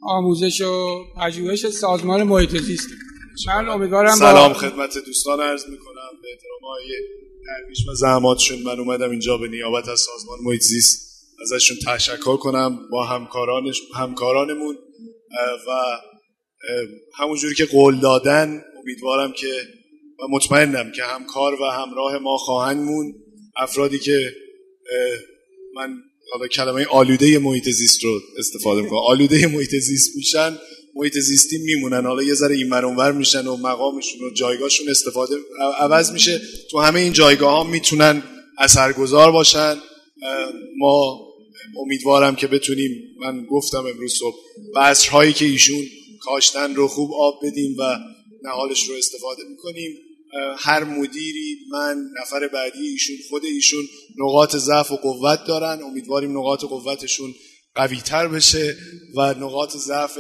آموزش 0.02 0.60
و 0.60 1.04
پژوهش 1.20 1.68
سازمان 1.68 2.22
محیط 2.22 2.56
زیست. 2.56 2.88
من 3.46 3.68
امیدوارم 3.68 4.14
سلام 4.14 4.52
با... 4.52 4.58
خدمت 4.58 4.98
دوستان 5.06 5.40
عرض 5.40 5.68
می‌کنم. 5.68 6.10
به 6.22 6.28
احترام 6.28 6.64
آقای 6.64 6.88
درویش 7.46 7.86
و 7.88 7.94
زحماتشون 7.94 8.62
من 8.62 8.78
اومدم 8.78 9.10
اینجا 9.10 9.36
به 9.36 9.48
نیابت 9.48 9.88
از 9.88 10.00
سازمان 10.00 10.38
محیط 10.42 10.60
زیست. 10.60 11.12
ازشون 11.42 11.76
تشکر 11.86 12.36
کنم 12.36 12.78
با 12.90 13.04
همکارانش 13.04 13.82
همکارانمون. 13.96 14.76
و 15.68 15.70
همونجوری 17.18 17.54
که 17.54 17.64
قول 17.64 18.00
دادن 18.00 18.62
امیدوارم 18.80 19.32
که 19.32 19.52
و 20.20 20.22
مطمئنم 20.30 20.92
که 20.92 21.02
همکار 21.04 21.62
و 21.62 21.64
همراه 21.64 22.18
ما 22.18 22.36
خواهند 22.36 22.76
مون 22.76 23.14
افرادی 23.56 23.98
که 23.98 24.32
من 25.74 25.96
حالا 26.32 26.46
کلمه 26.46 26.84
آلوده 26.84 27.38
محیط 27.38 27.68
زیست 27.68 28.04
رو 28.04 28.20
استفاده 28.38 28.82
می‌کنم. 28.82 28.98
آلوده 28.98 29.46
محیط 29.46 29.76
زیست 29.76 30.16
میشن 30.16 30.58
محیط 30.94 31.18
زیستی 31.18 31.58
میمونن. 31.58 32.06
حالا 32.06 32.22
یه 32.22 32.34
ذره 32.34 32.56
این 32.56 32.72
اونور 32.72 33.12
میشن 33.12 33.46
و 33.46 33.56
مقامشون 33.56 34.20
و 34.20 34.30
جایگاهشون 34.30 34.88
استفاده 34.88 35.36
عوض 35.78 36.10
میشه. 36.10 36.40
تو 36.70 36.78
همه 36.78 37.00
این 37.00 37.12
جایگاه 37.12 37.50
ها 37.50 37.64
می‌تونن 37.64 38.22
اثرگذار 38.58 39.32
باشن. 39.32 39.76
ما 40.78 41.20
امیدوارم 41.80 42.36
که 42.36 42.46
بتونیم 42.46 43.02
من 43.20 43.44
گفتم 43.44 43.78
امروز 43.86 44.14
صبح 44.18 44.36
بذرهایی 44.76 45.32
که 45.32 45.44
ایشون 45.44 45.82
کاشتن 46.20 46.74
رو 46.74 46.88
خوب 46.88 47.10
آب 47.12 47.34
بدیم 47.46 47.76
و 47.78 47.98
نهالش 48.42 48.88
رو 48.88 48.94
استفاده 48.94 49.42
می‌کنیم. 49.50 49.96
هر 50.58 50.84
مدیری 50.84 51.56
من 51.70 52.04
نفر 52.20 52.48
بعدی 52.48 52.88
ایشون 52.88 53.16
خود 53.30 53.44
ایشون 53.44 53.84
نقاط 54.18 54.56
ضعف 54.56 54.90
و 54.90 54.96
قوت 54.96 55.44
دارن. 55.46 55.82
امیدواریم 55.82 56.38
نقاط 56.38 56.64
قوتشون 56.64 57.34
قوی 57.74 57.96
تر 57.96 58.28
بشه 58.28 58.76
و 59.16 59.34
نقاط 59.34 59.76
ضعف 59.76 60.18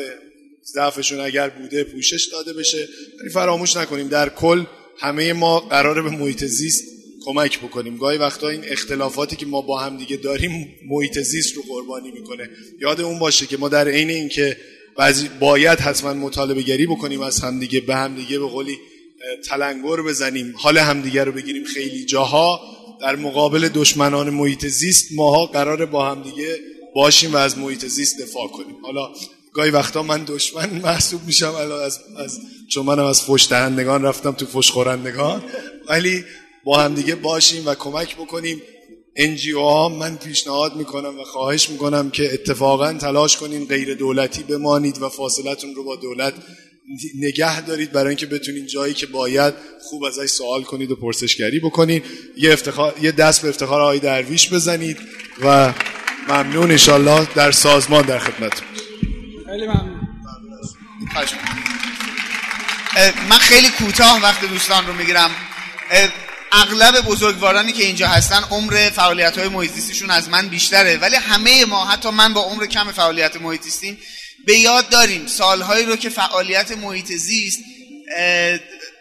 ضعفشون 0.74 1.20
اگر 1.20 1.48
بوده 1.48 1.84
پوشش 1.84 2.24
داده 2.32 2.52
بشه. 2.52 2.88
ولی 3.20 3.30
فراموش 3.30 3.76
نکنیم 3.76 4.08
در 4.08 4.28
کل 4.28 4.64
همه 4.98 5.32
ما 5.32 5.60
قراره 5.60 6.02
به 6.02 6.10
محیط 6.10 6.44
زیست 6.44 6.84
کمک 7.24 7.58
بکنیم. 7.58 7.96
گاهی 7.96 8.18
وقتا 8.18 8.48
این 8.48 8.64
اختلافاتی 8.64 9.36
که 9.36 9.46
ما 9.46 9.62
با 9.62 9.78
هم 9.78 9.96
دیگه 9.96 10.16
داریم 10.16 10.68
محیط 10.88 11.18
زیست 11.18 11.56
رو 11.56 11.62
قربانی 11.62 12.10
می‌کنه. 12.10 12.50
یاد 12.80 13.00
اون 13.00 13.18
باشه 13.18 13.46
که 13.46 13.56
ما 13.56 13.68
در 13.68 13.88
عین 13.88 14.10
اینکه 14.10 14.56
بعضی 14.96 15.28
باید 15.40 15.78
حتما 15.78 16.14
مطالبه 16.14 16.62
گری 16.62 16.86
بکنیم 16.86 17.20
از 17.20 17.40
همدیگه 17.40 17.80
به 17.80 17.94
همدیگه 17.94 18.38
به 18.38 18.46
قولی 18.46 18.78
تلنگر 19.48 20.02
بزنیم. 20.02 20.54
حال 20.56 20.78
همدیگه 20.78 21.24
رو 21.24 21.32
بگیریم 21.32 21.64
خیلی 21.64 22.04
جاها. 22.04 22.60
در 23.00 23.16
مقابل 23.16 23.68
دشمنان 23.68 24.30
محیط 24.30 24.66
زیست 24.66 25.12
ماها 25.12 25.46
قرار 25.46 25.86
با 25.86 26.10
همدیگه 26.10 26.58
باشیم 26.94 27.34
و 27.34 27.36
از 27.36 27.58
محیط 27.58 27.86
زیست 27.86 28.20
دفاع 28.22 28.48
کنیم. 28.48 28.76
حالا 28.82 29.08
گاهی 29.52 29.70
وقتا 29.70 30.02
من 30.02 30.24
دشمن 30.24 30.70
محسوب 30.70 31.20
میشم 31.26 31.54
از, 31.54 32.00
از 32.18 32.40
چون 32.68 32.86
منم 32.86 33.04
از 33.04 33.22
فش 33.22 33.46
دهندگان 33.50 34.02
رفتم 34.02 34.32
تو 34.32 34.46
فش 34.46 34.70
خورندگان. 34.70 35.42
ولی 35.88 36.24
با 36.64 36.80
همدیگه 36.80 37.14
باشیم 37.14 37.66
و 37.66 37.74
کمک 37.74 38.16
بکنیم. 38.16 38.62
انجیو 39.16 39.60
ها 39.60 39.88
من 39.88 40.16
پیشنهاد 40.16 40.76
می‌کنم 40.76 41.20
و 41.20 41.24
خواهش 41.24 41.70
می‌کنم 41.70 42.10
که 42.10 42.34
اتفاقا 42.34 42.92
تلاش 42.92 43.36
کنین 43.36 43.64
غیر 43.64 43.94
دولتی 43.94 44.42
بمانید 44.42 45.02
و 45.02 45.08
فاصلتون 45.08 45.74
رو 45.74 45.84
با 45.84 45.96
دولت 45.96 46.34
نگه 47.14 47.60
دارید 47.60 47.92
برای 47.92 48.08
اینکه 48.08 48.26
بتونید 48.26 48.66
جایی 48.66 48.94
که 48.94 49.06
باید 49.06 49.54
خوب 49.80 50.04
ازش 50.04 50.26
سوال 50.26 50.62
کنید 50.62 50.90
و 50.90 50.96
پرسشگری 50.96 51.60
بکنید 51.60 52.04
یه, 52.36 52.52
افتخار، 52.52 52.94
یه 53.02 53.12
دست 53.12 53.42
به 53.42 53.48
افتخار 53.48 53.80
آقای 53.80 53.98
درویش 53.98 54.52
بزنید 54.52 54.98
و 55.44 55.72
ممنون 56.28 56.70
انشالله 56.70 57.26
در 57.34 57.50
سازمان 57.52 58.02
در 58.02 58.18
خدمت. 58.18 58.52
خیلی 59.46 59.66
ممنون. 59.66 60.00
من 63.28 63.38
خیلی 63.38 63.68
کوتاه 63.68 64.22
وقت 64.22 64.44
دوستان 64.44 64.86
رو 64.86 64.92
می‌گیرم. 64.92 65.30
اغلب 66.52 67.00
بزرگوارانی 67.00 67.72
که 67.72 67.84
اینجا 67.84 68.08
هستن 68.08 68.42
عمر 68.50 68.90
فعالیت 68.90 69.38
های 69.38 69.48
محیطیستیشون 69.48 70.10
از 70.10 70.28
من 70.28 70.48
بیشتره 70.48 70.96
ولی 70.96 71.16
همه 71.16 71.64
ما 71.64 71.86
حتی 71.86 72.10
من 72.10 72.34
با 72.34 72.40
عمر 72.40 72.66
کم 72.66 72.92
فعالیت 72.92 73.36
محیطیستیم 73.36 73.98
به 74.46 74.58
یاد 74.58 74.88
داریم 74.88 75.26
سالهایی 75.26 75.86
رو 75.86 75.96
که 75.96 76.08
فعالیت 76.08 76.72
محیط 76.72 77.12
زیست 77.12 77.58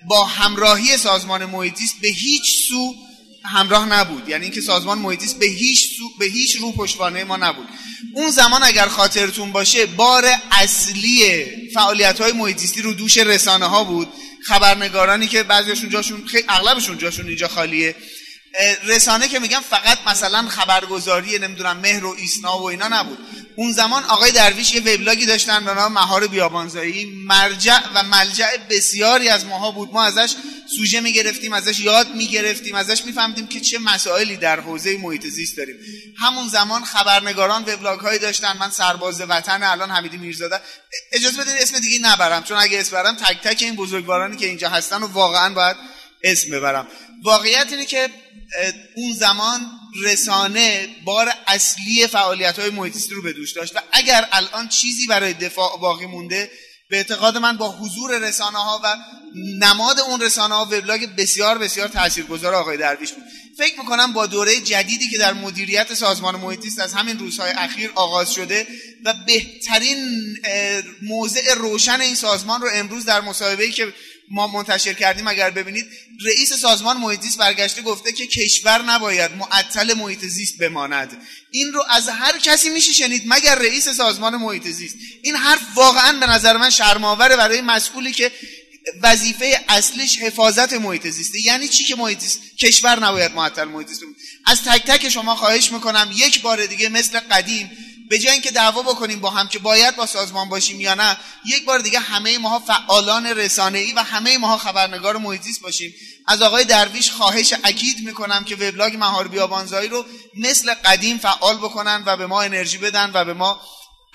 با 0.08 0.26
همراهی 0.26 0.98
سازمان 0.98 1.46
محیط 1.46 1.76
زیست 1.76 1.96
به 2.02 2.08
هیچ 2.08 2.68
سو 2.70 2.96
همراه 3.44 3.86
نبود. 3.86 4.30
یعنی 4.30 4.44
اینکه 4.44 4.62
سازمان 4.62 4.98
محیط 5.00 5.20
زیست 5.20 5.40
به 5.40 5.46
هیچ 5.46 5.98
سو 5.98 6.10
به 6.20 6.26
هیچ 6.26 6.56
رو 6.56 6.72
پشتوانه 6.72 7.24
ما 7.24 7.38
نبود. 7.38 7.68
اون 8.14 8.30
زمان 8.30 8.64
اگر 8.64 8.88
خاطرتون 8.88 9.52
باشه 9.52 9.86
بار 9.86 10.26
اصلی 10.52 11.46
فعالیت 11.74 12.22
های 12.22 12.32
محیطیستی 12.32 12.82
رو 12.82 12.94
دوش 12.94 13.18
رسانه 13.18 13.66
ها 13.66 13.84
بود. 13.84 14.08
خبرنگارانی 14.46 15.28
که 15.28 15.44
بعضیشون 15.44 15.90
جاشون 15.90 16.28
خیلی 16.28 16.44
اغلبشون 16.50 16.98
جاشون 16.98 17.28
اینجا 17.28 17.48
خالیه. 17.48 17.96
رسانه 18.84 19.28
که 19.28 19.40
میگم 19.40 19.60
فقط 19.70 19.98
مثلا 20.08 20.48
خبرگزاری 20.50 21.40
نمی‌دونم 21.40 21.78
مهر 21.78 22.06
و 22.06 22.16
ایسنا 22.18 22.60
و 22.60 22.64
اینا 22.64 22.88
نبود. 22.88 23.18
اون 23.56 23.72
زمان 23.72 24.04
آقای 24.04 24.32
درویش 24.32 24.74
یه 24.74 24.82
وبلاگی 24.82 25.26
داشتن 25.26 25.66
به 25.66 25.74
نام 25.74 25.94
مهار 25.94 26.28
بیابانزایی. 26.28 27.06
مرجع 27.06 27.80
و 27.96 28.04
ملجع 28.04 28.58
بسیاری 28.70 29.30
از 29.30 29.46
ماها 29.46 29.72
بود. 29.72 29.90
ما 29.94 30.04
ازش 30.04 30.34
سوژه 30.78 31.02
می‌گرفتیم 31.02 31.54
ازش 31.54 31.80
یاد 31.80 32.16
می‌گرفتیم 32.16 32.76
ازش 32.76 33.06
میفهمدیم 33.06 33.48
که 33.48 33.60
چه 33.60 33.80
مسائلی 33.80 34.38
در 34.38 34.60
حوزه 34.60 34.98
محیط 34.98 35.28
زیست 35.28 35.58
داریم. 35.58 35.76
همون 36.20 36.48
زمان 36.48 36.86
خبرنگاران 36.86 37.62
وبلاگ 37.62 38.00
هایی 38.00 38.20
داشتن. 38.20 38.58
من 38.60 38.72
سرباز 38.72 39.22
وطن 39.22 39.64
الان 39.64 39.92
حمیدی 39.92 40.18
میرزاده. 40.18 40.62
اجازه 41.12 41.42
بدید 41.42 41.56
اسم 41.62 41.80
دیگه 41.80 42.00
نبرم 42.08 42.44
چون 42.44 42.58
اگه 42.58 42.80
اسم 42.80 42.92
برم 42.92 43.16
تک 43.16 43.42
تک 43.42 43.62
این 43.62 43.76
بزرگوارانی 43.76 44.38
که 44.38 44.46
اینجا 44.46 44.70
هستن 44.70 45.04
و 45.04 45.08
واقعا 45.08 45.54
باید 45.54 45.76
اسم 46.24 46.52
ببرم. 46.52 46.88
واقعیت 47.24 47.68
اینه 47.72 47.86
که 47.86 48.10
اون 48.96 49.14
زمان 49.14 49.72
رسانه 50.04 50.88
بار 51.06 51.34
اصلی 51.48 52.08
فعالیت 52.08 52.60
های 52.60 52.70
محیطیستی 52.70 53.16
رو 53.16 53.22
به 53.22 53.34
دوش 53.34 53.52
داشت 53.52 53.76
و 53.76 53.80
اگر 53.92 54.28
الان 54.32 54.68
چیزی 54.68 55.08
برای 55.08 55.34
دفاع 55.34 55.80
باقی 55.80 56.06
مونده 56.06 56.52
به 56.90 56.98
اعتقاد 56.98 57.38
من 57.38 57.58
با 57.58 57.72
حضور 57.72 58.18
رسانه 58.18 58.58
ها 58.58 58.82
و 58.84 58.98
نماد 59.60 60.00
اون 60.00 60.22
رسانه 60.22 60.56
ها 60.56 60.66
وبلاگ 60.66 61.06
بسیار 61.18 61.58
بسیار 61.58 61.88
تاثیرگذار 61.88 62.54
آقای 62.54 62.78
درویش 62.78 63.12
بود. 63.12 63.24
فکر 63.58 63.80
می‌کنم 63.80 64.14
با 64.14 64.26
دوره 64.26 64.62
جدیدی 64.62 65.08
که 65.08 65.18
در 65.18 65.34
مدیریت 65.34 65.94
سازمان 65.94 66.36
محیطیست 66.36 66.80
از 66.80 66.94
همین 66.94 67.20
روزهای 67.20 67.52
اخیر 67.52 67.92
آغاز 67.96 68.34
شده 68.34 68.68
و 69.06 69.14
بهترین 69.28 69.98
موضع 71.02 71.54
روشن 71.54 72.02
این 72.02 72.16
سازمان 72.16 72.62
رو 72.62 72.70
امروز 72.74 73.06
در 73.06 73.22
مصاحبه‌ای 73.22 73.72
که 73.72 73.94
ما 74.32 74.48
منتشر 74.48 74.94
کردیم 74.94 75.28
اگر 75.28 75.50
ببینید 75.50 75.86
رئیس 76.26 76.54
سازمان 76.54 76.98
محیط 76.98 77.22
زیست 77.22 77.38
برگشته 77.38 77.82
گفته 77.82 78.12
که 78.12 78.28
کشور 78.28 78.82
نباید 78.82 79.32
معطل 79.32 79.94
محیط 79.94 80.26
زیست 80.26 80.58
بماند. 80.58 81.18
این 81.52 81.74
رو 81.74 81.84
از 81.90 82.10
هر 82.10 82.38
کسی 82.38 82.70
میشه 82.70 82.94
شنید 82.94 83.24
مگر 83.26 83.56
رئیس 83.56 83.90
سازمان 83.90 84.36
محیط 84.36 84.68
زیست. 84.68 84.96
این 85.22 85.36
حرف 85.36 85.62
واقعا 85.76 86.20
به 86.20 86.28
نظر 86.28 86.58
من 86.58 86.70
شرماوره 86.70 87.36
برای 87.36 87.62
مسئولی 87.62 88.12
که 88.12 88.32
وظیفه 89.04 89.60
اصلیش 89.70 90.20
حفاظت 90.20 90.74
محیط 90.74 91.08
زیسته. 91.08 91.46
یعنی 91.46 91.68
چی 91.68 91.84
که 91.84 91.96
محیط 91.96 92.20
زیست 92.20 92.40
کشور 92.60 93.00
نباید 93.00 93.32
معطل 93.32 93.64
محیط 93.64 93.88
زیست 93.88 94.02
از 94.46 94.64
تک 94.64 94.84
تک 94.84 95.10
شما 95.10 95.36
خواهش 95.36 95.72
می‌کنم 95.72 96.12
یک 96.16 96.42
بار 96.42 96.66
دیگه 96.66 96.90
مثل 96.90 97.20
قدیم 97.20 97.72
به 98.12 98.20
جای 98.20 98.34
اینکه 98.34 98.52
دعوا 98.52 98.82
بکنیم 98.82 99.20
با 99.20 99.30
هم 99.30 99.48
که 99.48 99.60
باید 99.60 99.96
با 99.96 100.06
سازمان 100.06 100.50
باشیم 100.50 100.80
یا 100.80 100.94
نه 100.94 101.18
یک 101.46 101.66
بار 101.66 101.80
دیگه 101.80 102.00
همه 102.00 102.38
ماها 102.38 102.60
فعالان 102.60 103.26
ای 103.76 103.94
و 103.94 104.04
همه 104.04 104.38
ماها 104.38 104.58
خبرنگار 104.58 105.18
محیطیست 105.18 105.62
باشیم. 105.62 105.94
از 106.28 106.42
آقای 106.42 106.64
درویش 106.64 107.12
خواهش 107.12 107.54
اکید 107.64 108.06
می‌کنم 108.06 108.44
که 108.44 108.56
وبلاگ 108.56 108.98
مهار 108.98 109.28
بیابانزایی 109.28 109.90
رو 109.90 110.06
مثل 110.38 110.74
قدیم 110.74 111.18
فعال 111.18 111.58
بکنن 111.58 112.04
و 112.06 112.18
به 112.18 112.28
ما 112.28 112.42
انرژی 112.42 112.78
بدن 112.78 113.12
و 113.14 113.26
به 113.26 113.34
ما 113.34 113.62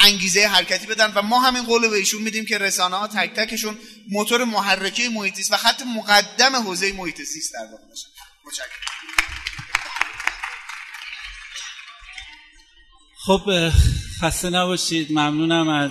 انگیزه 0.00 0.46
حرکتی 0.46 0.86
بدن 0.86 1.12
و 1.14 1.22
ما 1.22 1.40
همین 1.40 1.62
قول 1.62 1.88
به 1.88 1.96
ایشون 1.96 2.22
میدیم 2.22 2.46
که 2.46 2.58
رسانه 2.58 2.96
ها 2.96 3.06
تک 3.06 3.34
تکشون 3.34 3.78
موتور 4.10 4.44
محرکه 4.44 5.08
محیطیست 5.08 5.52
و 5.52 5.56
خط 5.56 5.82
مقدم 5.82 6.56
حوزه 6.56 6.92
محیط 6.92 7.16
در 7.54 7.66
واقع 7.72 7.84
باشن. 7.88 8.62
خب 13.26 13.70
خسته 14.20 14.50
نباشید. 14.50 15.12
ممنونم 15.12 15.68
از 15.68 15.90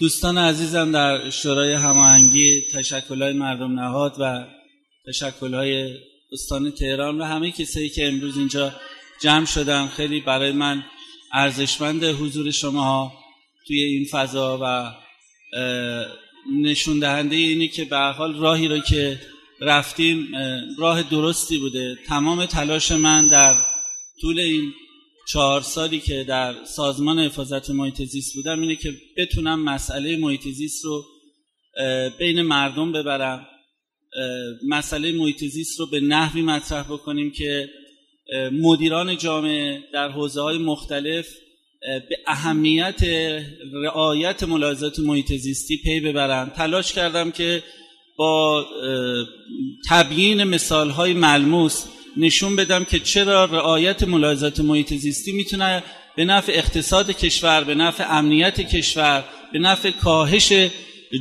دوستان 0.00 0.38
عزیزم 0.38 0.92
در 0.92 1.30
شورای 1.30 1.72
هماهنگی. 1.72 2.62
تشکلهای 2.74 3.32
مردم 3.32 3.80
نهاد 3.80 4.16
و 4.20 4.44
تشکلهای 5.06 5.94
استان 6.32 6.70
تهران 6.70 7.20
و 7.20 7.24
همه 7.24 7.50
کسایی 7.50 7.88
که 7.88 8.08
امروز 8.08 8.36
اینجا 8.36 8.72
جمع 9.20 9.44
شدن. 9.44 9.86
خیلی 9.86 10.20
برای 10.20 10.52
من 10.52 10.84
ارزشمند 11.32 12.04
حضور 12.04 12.50
شما 12.50 13.12
توی 13.66 13.82
این 13.82 14.06
فضا 14.10 14.58
و 14.62 14.92
نشون 16.62 16.98
دهنده 16.98 17.36
اینی 17.36 17.68
که 17.68 17.84
به 17.84 17.98
حال 17.98 18.36
راهی 18.38 18.68
رو 18.68 18.78
که 18.78 19.20
رفتیم 19.60 20.28
راه 20.78 21.02
درستی 21.02 21.58
بوده. 21.58 21.98
تمام 22.06 22.46
تلاش 22.46 22.92
من 22.92 23.28
در 23.28 23.56
طول 24.20 24.40
این 24.40 24.72
چهار 25.32 25.60
سالی 25.60 26.00
که 26.00 26.24
در 26.24 26.54
سازمان 26.64 27.18
حفاظت 27.18 27.70
محیط 27.70 28.02
زیست 28.02 28.34
بودم 28.34 28.60
اینه 28.60 28.76
که 28.76 28.94
بتونم 29.16 29.62
مسئله 29.64 30.16
محیط 30.16 30.48
زیست 30.48 30.84
رو 30.84 31.04
بین 32.18 32.42
مردم 32.42 32.92
ببرم 32.92 33.46
مسئله 34.68 35.12
محیط 35.12 35.44
زیست 35.44 35.80
رو 35.80 35.86
به 35.86 36.00
نحوی 36.00 36.42
مطرح 36.42 36.82
بکنیم 36.82 37.30
که 37.30 37.68
مدیران 38.52 39.16
جامعه 39.16 39.82
در 39.92 40.08
حوزه 40.08 40.40
های 40.40 40.58
مختلف 40.58 41.28
به 41.80 42.18
اهمیت 42.26 43.00
رعایت 43.72 44.42
ملاحظات 44.42 44.98
محیط 44.98 45.32
زیستی 45.32 45.76
پی 45.76 46.00
ببرن. 46.00 46.50
تلاش 46.50 46.92
کردم 46.92 47.30
که 47.30 47.62
با 48.18 48.66
تبیین 49.88 50.44
مثال 50.44 50.90
های 50.90 51.12
ملموس 51.12 51.84
نشون 52.18 52.56
بدم 52.56 52.84
که 52.84 52.98
چرا 52.98 53.44
رعایت 53.44 54.02
ملاحظات 54.02 54.60
محیط 54.60 54.94
زیستی 54.94 55.32
می‌تونه 55.32 55.82
به 56.16 56.24
نفع 56.24 56.52
اقتصاد 56.52 57.10
کشور 57.10 57.64
به 57.64 57.74
نفع 57.74 58.18
امنیت 58.18 58.60
کشور 58.60 59.24
به 59.52 59.58
نفع 59.58 59.90
کاهش 59.90 60.52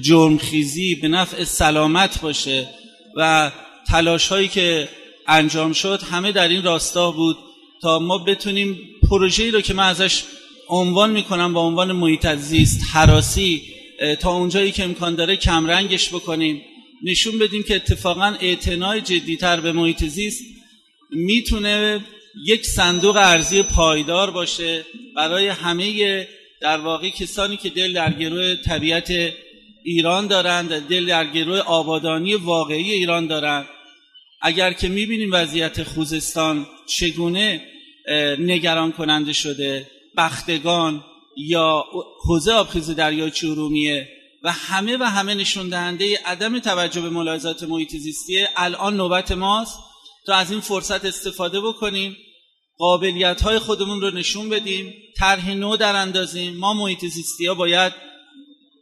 جرمخیزی 0.02 0.96
به 0.96 1.08
نفع 1.08 1.44
سلامت 1.44 2.22
باشه 2.22 2.70
و 3.16 3.52
تلاش 3.88 4.28
هایی 4.28 4.48
که 4.48 4.90
انجام 5.28 5.74
شد 5.74 6.02
همه 6.12 6.32
در 6.32 6.48
این 6.48 6.64
راستا 6.64 7.12
بود 7.12 7.38
تا 7.82 8.00
ما 8.00 8.18
بتونیم 8.18 8.80
پروژه‌ای 9.10 9.52
رو 9.52 9.62
که 9.62 9.74
من 9.74 9.88
ازش 9.90 10.24
عنوان 10.70 11.12
می‌کنم 11.12 11.54
با 11.54 11.62
عنوان 11.62 11.92
محیط 11.92 12.28
زیست 12.36 12.82
حراسی 12.94 13.62
تا 14.20 14.32
اونجایی 14.32 14.72
که 14.72 14.84
امکان 14.84 15.16
داره 15.16 15.36
کمرنگش 15.36 16.10
بکنیم. 16.10 16.62
نشون 17.04 17.40
بدیم 17.40 17.64
که 17.64 17.76
اتفاقا 17.76 18.36
اعتنای 18.42 19.02
جدیتر 19.02 19.60
به 19.60 19.72
محیط 19.72 20.06
زیست 20.06 20.57
می‌تونه 21.10 22.06
یک 22.46 22.66
صندوق 22.66 23.16
ارزی 23.16 23.64
پایدار 23.64 24.32
باشه 24.32 24.86
برای 25.16 25.48
همه 25.48 26.28
در 26.62 26.78
واقع 26.78 27.10
کسانی 27.10 27.58
که 27.58 27.70
دل 27.70 27.94
در 27.94 28.14
گروه 28.14 28.56
طبیعت 28.56 29.34
ایران 29.84 30.28
دارند 30.28 30.88
دل 30.88 31.06
در 31.06 31.28
گروه 31.28 31.60
آبادانی 31.60 32.36
واقعی 32.36 32.92
ایران 32.92 33.28
دارند 33.28 33.66
اگر 34.42 34.74
که 34.74 34.88
می‌بینیم 34.88 35.30
وضعیت 35.32 35.84
خوزستان 35.84 36.68
چگونه 36.86 37.62
نگران 38.40 38.92
کننده 38.92 39.34
شده 39.34 39.88
بختگان 40.18 41.04
یا 41.38 41.86
حوزه 42.26 42.52
آبخیز 42.52 42.90
دریای 42.90 43.32
چرومیه 43.32 44.08
و 44.44 44.52
همه 44.52 44.98
و 44.98 45.04
همه 45.04 45.34
نشون 45.34 45.70
دهنده 45.70 46.20
عدم 46.26 46.60
توجه 46.60 47.02
به 47.02 47.10
ملاحظات 47.10 47.64
محیط 47.64 47.96
زیستیه 47.96 48.50
الان 48.56 48.98
نوبت 48.98 49.32
ماست. 49.32 49.80
تا 50.28 50.36
از 50.36 50.52
این 50.52 50.62
فرصت 50.62 51.06
استفاده 51.06 51.62
بکنیم 51.62 52.18
قابلیت 52.78 53.42
های 53.42 53.60
خودمون 53.60 54.02
رو 54.02 54.12
نشون 54.12 54.50
بدیم 54.50 54.94
طرح 55.18 55.54
نو 55.54 55.78
در 55.78 55.96
اندازیم. 55.96 56.58
ما 56.58 56.74
محیط 56.74 57.06
زیستی 57.06 57.46
ها 57.46 57.54
باید 57.54 57.94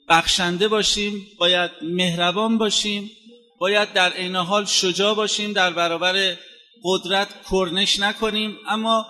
بخشنده 0.10 0.67
باشیم 0.67 1.27
باید 1.39 1.71
مهربان 1.81 2.58
باشیم 2.58 3.12
باید 3.60 3.93
در 3.93 4.12
عین 4.13 4.36
حال 4.36 4.65
شجاع 4.65 5.15
باشیم 5.15 5.53
در 5.53 5.73
برابر 5.73 6.38
قدرت 6.84 7.27
کرنش 7.51 7.99
نکنیم. 7.99 8.58
اما 8.67 9.05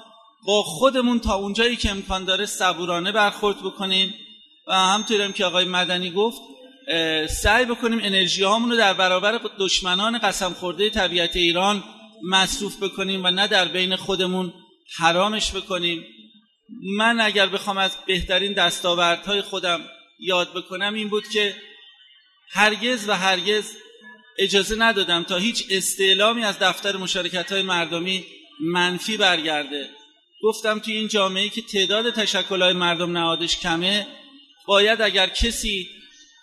با 0.48 0.63
خودمون 0.63 1.19
تا 1.19 1.36
اونجایی 1.36 1.76
که 1.76 1.91
امکان 1.91 2.26
داره 2.26 2.45
صبورانه 2.45 3.12
برخورد 3.12 3.60
بکنیم. 3.60 4.13
و 4.67 4.74
همطوریم 4.74 5.34
که 5.34 5.45
آقای 5.45 5.65
مدنی 5.65 6.12
گفت 6.12 6.41
سعی 7.30 7.65
بکنیم 7.65 8.00
انرژی 8.04 8.43
رو 8.43 8.76
در 8.78 8.93
برابر 8.93 9.39
دشمنان 9.60 10.17
قسم 10.17 10.54
خورده 10.54 10.89
طبیعت 10.89 11.36
ایران 11.36 11.84
مصروف 12.23 12.84
بکنیم 12.84 13.25
و 13.25 13.32
نه 13.32 13.47
در 13.47 13.67
بین 13.67 13.95
خودمون 13.95 14.54
حرامش 14.97 15.51
بکنیم. 15.51 16.06
من 16.97 17.21
اگر 17.21 17.47
بخوام 17.47 17.78
از 17.78 17.97
بهترین 18.08 18.54
دستاوردهای 18.54 19.41
خودم 19.41 19.82
یاد 20.19 20.54
بکنم 20.54 20.93
این 20.93 21.10
بود 21.10 21.28
که 21.28 21.56
هرگز 22.49 23.10
و 23.10 23.15
هرگز 23.15 23.71
اجازه 24.38 24.75
ندادم 24.75 25.23
تا 25.23 25.38
هیچ 25.38 25.65
استعلامی 25.69 26.43
از 26.43 26.60
دفتر 26.60 26.97
مشارکت 26.97 27.51
های 27.51 27.62
مردمی 27.62 28.25
منفی 28.60 29.17
برگرده. 29.17 29.89
گفتم 30.43 30.80
توی 30.80 30.95
این 30.95 31.08
جامعه 31.08 31.49
که 31.49 31.62
تعداد 31.62 32.13
تشکل 32.13 32.62
های 32.62 32.73
مردم 32.73 33.17
نهادش 33.17 33.60
کمه 33.60 34.08
باید 34.67 35.01
اگر 35.01 35.28
کسی 35.28 35.89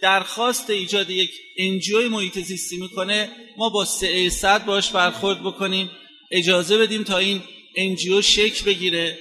درخواست 0.03 0.71
ایجاد 0.71 1.11
یک 1.11 1.31
انجیوی 1.59 2.09
محیط 2.09 2.39
زیستی 2.39 2.77
می‌کنه 2.77 3.31
ما 3.57 3.69
با 3.69 3.85
سعه 3.85 4.29
صد 4.29 4.65
باش 4.65 4.91
برخورد 4.91 5.41
بکنیم. 5.41 5.91
اجازه 6.31 6.79
بدیم 6.79 7.05
تا 7.05 7.19
این 7.19 7.43
انجیو 7.77 8.23
شکل 8.23 8.65
بگیره 8.65 9.19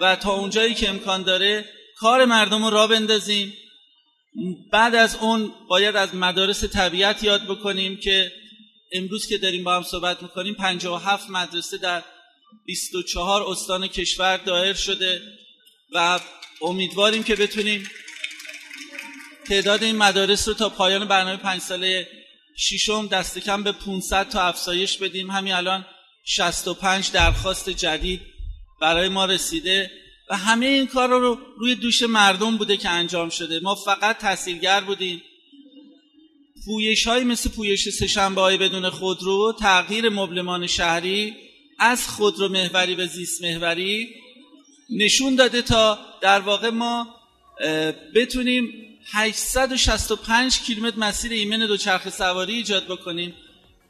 و 0.00 0.16
تا 0.16 0.32
اونجایی 0.32 0.74
که 0.74 0.88
امکان 0.88 1.22
داره 1.22 1.64
کار 1.96 2.24
مردم 2.24 2.64
رو 2.64 2.70
را 2.70 2.86
بندازیم. 2.86 3.52
بعد 4.72 4.94
از 4.94 5.16
اون 5.16 5.52
باید 5.68 5.96
از 5.96 6.14
مدارس 6.14 6.64
طبیعت 6.64 7.22
یاد 7.22 7.44
بکنیم 7.44 7.96
که 7.96 8.32
امروز 8.92 9.26
که 9.26 9.38
داریم 9.38 9.64
با 9.64 9.76
هم 9.76 9.82
صحبت 9.82 10.22
می‌کنیم 10.22 10.54
57 10.54 11.30
مدرسه 11.30 11.78
در 11.78 12.02
24 12.66 13.42
استان 13.42 13.86
کشور 13.86 14.36
دایر 14.36 14.74
شده 14.74 15.22
و 15.92 16.20
امیدواریم 16.62 17.22
که 17.22 17.36
بتونیم 17.36 17.88
تعداد 19.48 19.82
این 19.82 19.96
مدارس 19.96 20.48
رو 20.48 20.54
تا 20.54 20.68
پایان 20.68 21.08
برنامه 21.08 21.36
پنج 21.36 21.60
ساله 21.60 22.08
ششم 22.56 23.06
دست 23.06 23.38
کم 23.38 23.62
به 23.62 23.72
500 23.72 24.28
تا 24.28 24.42
افزایش 24.42 24.98
بدیم. 24.98 25.30
همین 25.30 25.52
الان 25.52 25.86
65 26.24 27.10
درخواست 27.10 27.70
جدید 27.70 28.20
برای 28.80 29.08
ما 29.08 29.24
رسیده 29.24 29.90
و 30.30 30.36
همه 30.36 30.66
این 30.66 30.86
کار 30.86 31.08
رو 31.08 31.38
روی 31.58 31.74
دوش 31.74 32.02
مردم 32.02 32.56
بوده 32.56 32.76
که 32.76 32.88
انجام 32.88 33.28
شده. 33.28 33.60
ما 33.60 33.74
فقط 33.74 34.18
تحصیلگر 34.18 34.80
بودیم. 34.80 35.22
پویش 36.64 37.06
های 37.06 37.24
مثل 37.24 37.50
پویش 37.50 37.88
سهشنبه 37.88 38.40
های 38.40 38.56
بدون 38.56 38.90
خودرو 38.90 39.56
تغییر 39.60 40.08
مبلمان 40.08 40.66
شهری 40.66 41.34
از 41.78 42.08
خودرو 42.08 42.48
محوری 42.48 42.94
به 42.94 43.06
زیست 43.06 43.42
محوری 43.42 44.08
نشون 44.90 45.34
داده 45.34 45.62
تا 45.62 45.98
در 46.20 46.40
واقع 46.40 46.70
ما 46.70 47.16
بتونیم 48.14 48.93
865 49.12 50.60
کیلومتر 50.60 50.98
مسیر 50.98 51.32
ایمن 51.32 51.66
دوچرخه 51.66 52.10
سواری 52.10 52.54
ایجاد 52.54 52.84
بکنیم. 52.84 53.34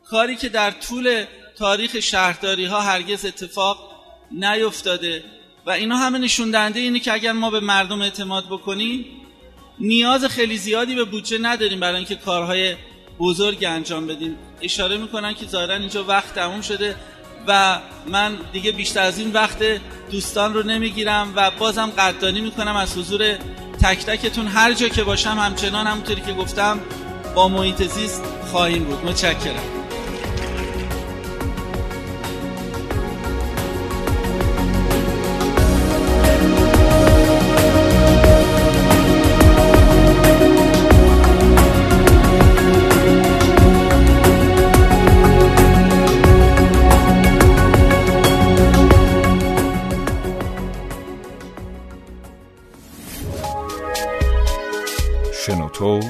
کاری 0.04 0.36
که 0.36 0.48
در 0.48 0.70
طول 0.70 1.24
تاریخ 1.58 2.00
شهرداری 2.00 2.64
ها 2.64 2.80
هرگز 2.80 3.24
اتفاق 3.24 3.90
نیفتاده 4.32 5.24
و 5.66 5.70
اینا 5.70 5.96
همه 5.96 6.18
نشون 6.18 6.50
دهنده 6.50 6.80
اینه 6.80 7.00
که 7.00 7.12
اگر 7.12 7.32
ما 7.32 7.50
به 7.50 7.60
مردم 7.60 8.02
اعتماد 8.02 8.46
بکنیم 8.46 9.04
نیاز 9.78 10.24
خیلی 10.24 10.56
زیادی 10.56 10.94
به 10.94 11.04
بودجه 11.04 11.38
نداریم 11.38 11.80
برای 11.80 11.96
اینکه 11.96 12.14
کارهای 12.14 12.76
بزرگ 13.18 13.64
انجام 13.64 14.06
بدیم. 14.06 14.36
اشاره 14.62 14.96
می‌کنن 14.96 15.34
که 15.34 15.46
ظاهرا 15.46 15.74
اینجا 15.74 16.04
وقت 16.04 16.34
تموم 16.34 16.60
شده 16.60 16.96
و 17.46 17.80
من 18.06 18.38
دیگه 18.52 18.72
بیشتر 18.72 19.02
از 19.02 19.18
این 19.18 19.32
وقت 19.32 19.58
دوستان 20.10 20.54
رو 20.54 20.62
نمی‌گیرم 20.62 21.32
و 21.36 21.50
بازم 21.50 21.90
قدردانی 21.90 22.40
می‌کنم 22.40 22.76
از 22.76 22.98
حضور 22.98 23.38
تک 23.84 24.06
تکتون 24.06 24.46
هر 24.46 24.72
جا 24.72 24.88
که 24.88 25.04
باشم 25.04 25.38
همچنان 25.38 25.86
همونطوری 25.86 26.20
که 26.20 26.32
گفتم 26.32 26.80
با 27.34 27.48
محیط 27.48 27.82
زیست 27.82 28.22
خواهیم 28.50 28.84
بود. 28.84 29.04
متشکرم. 29.04 29.83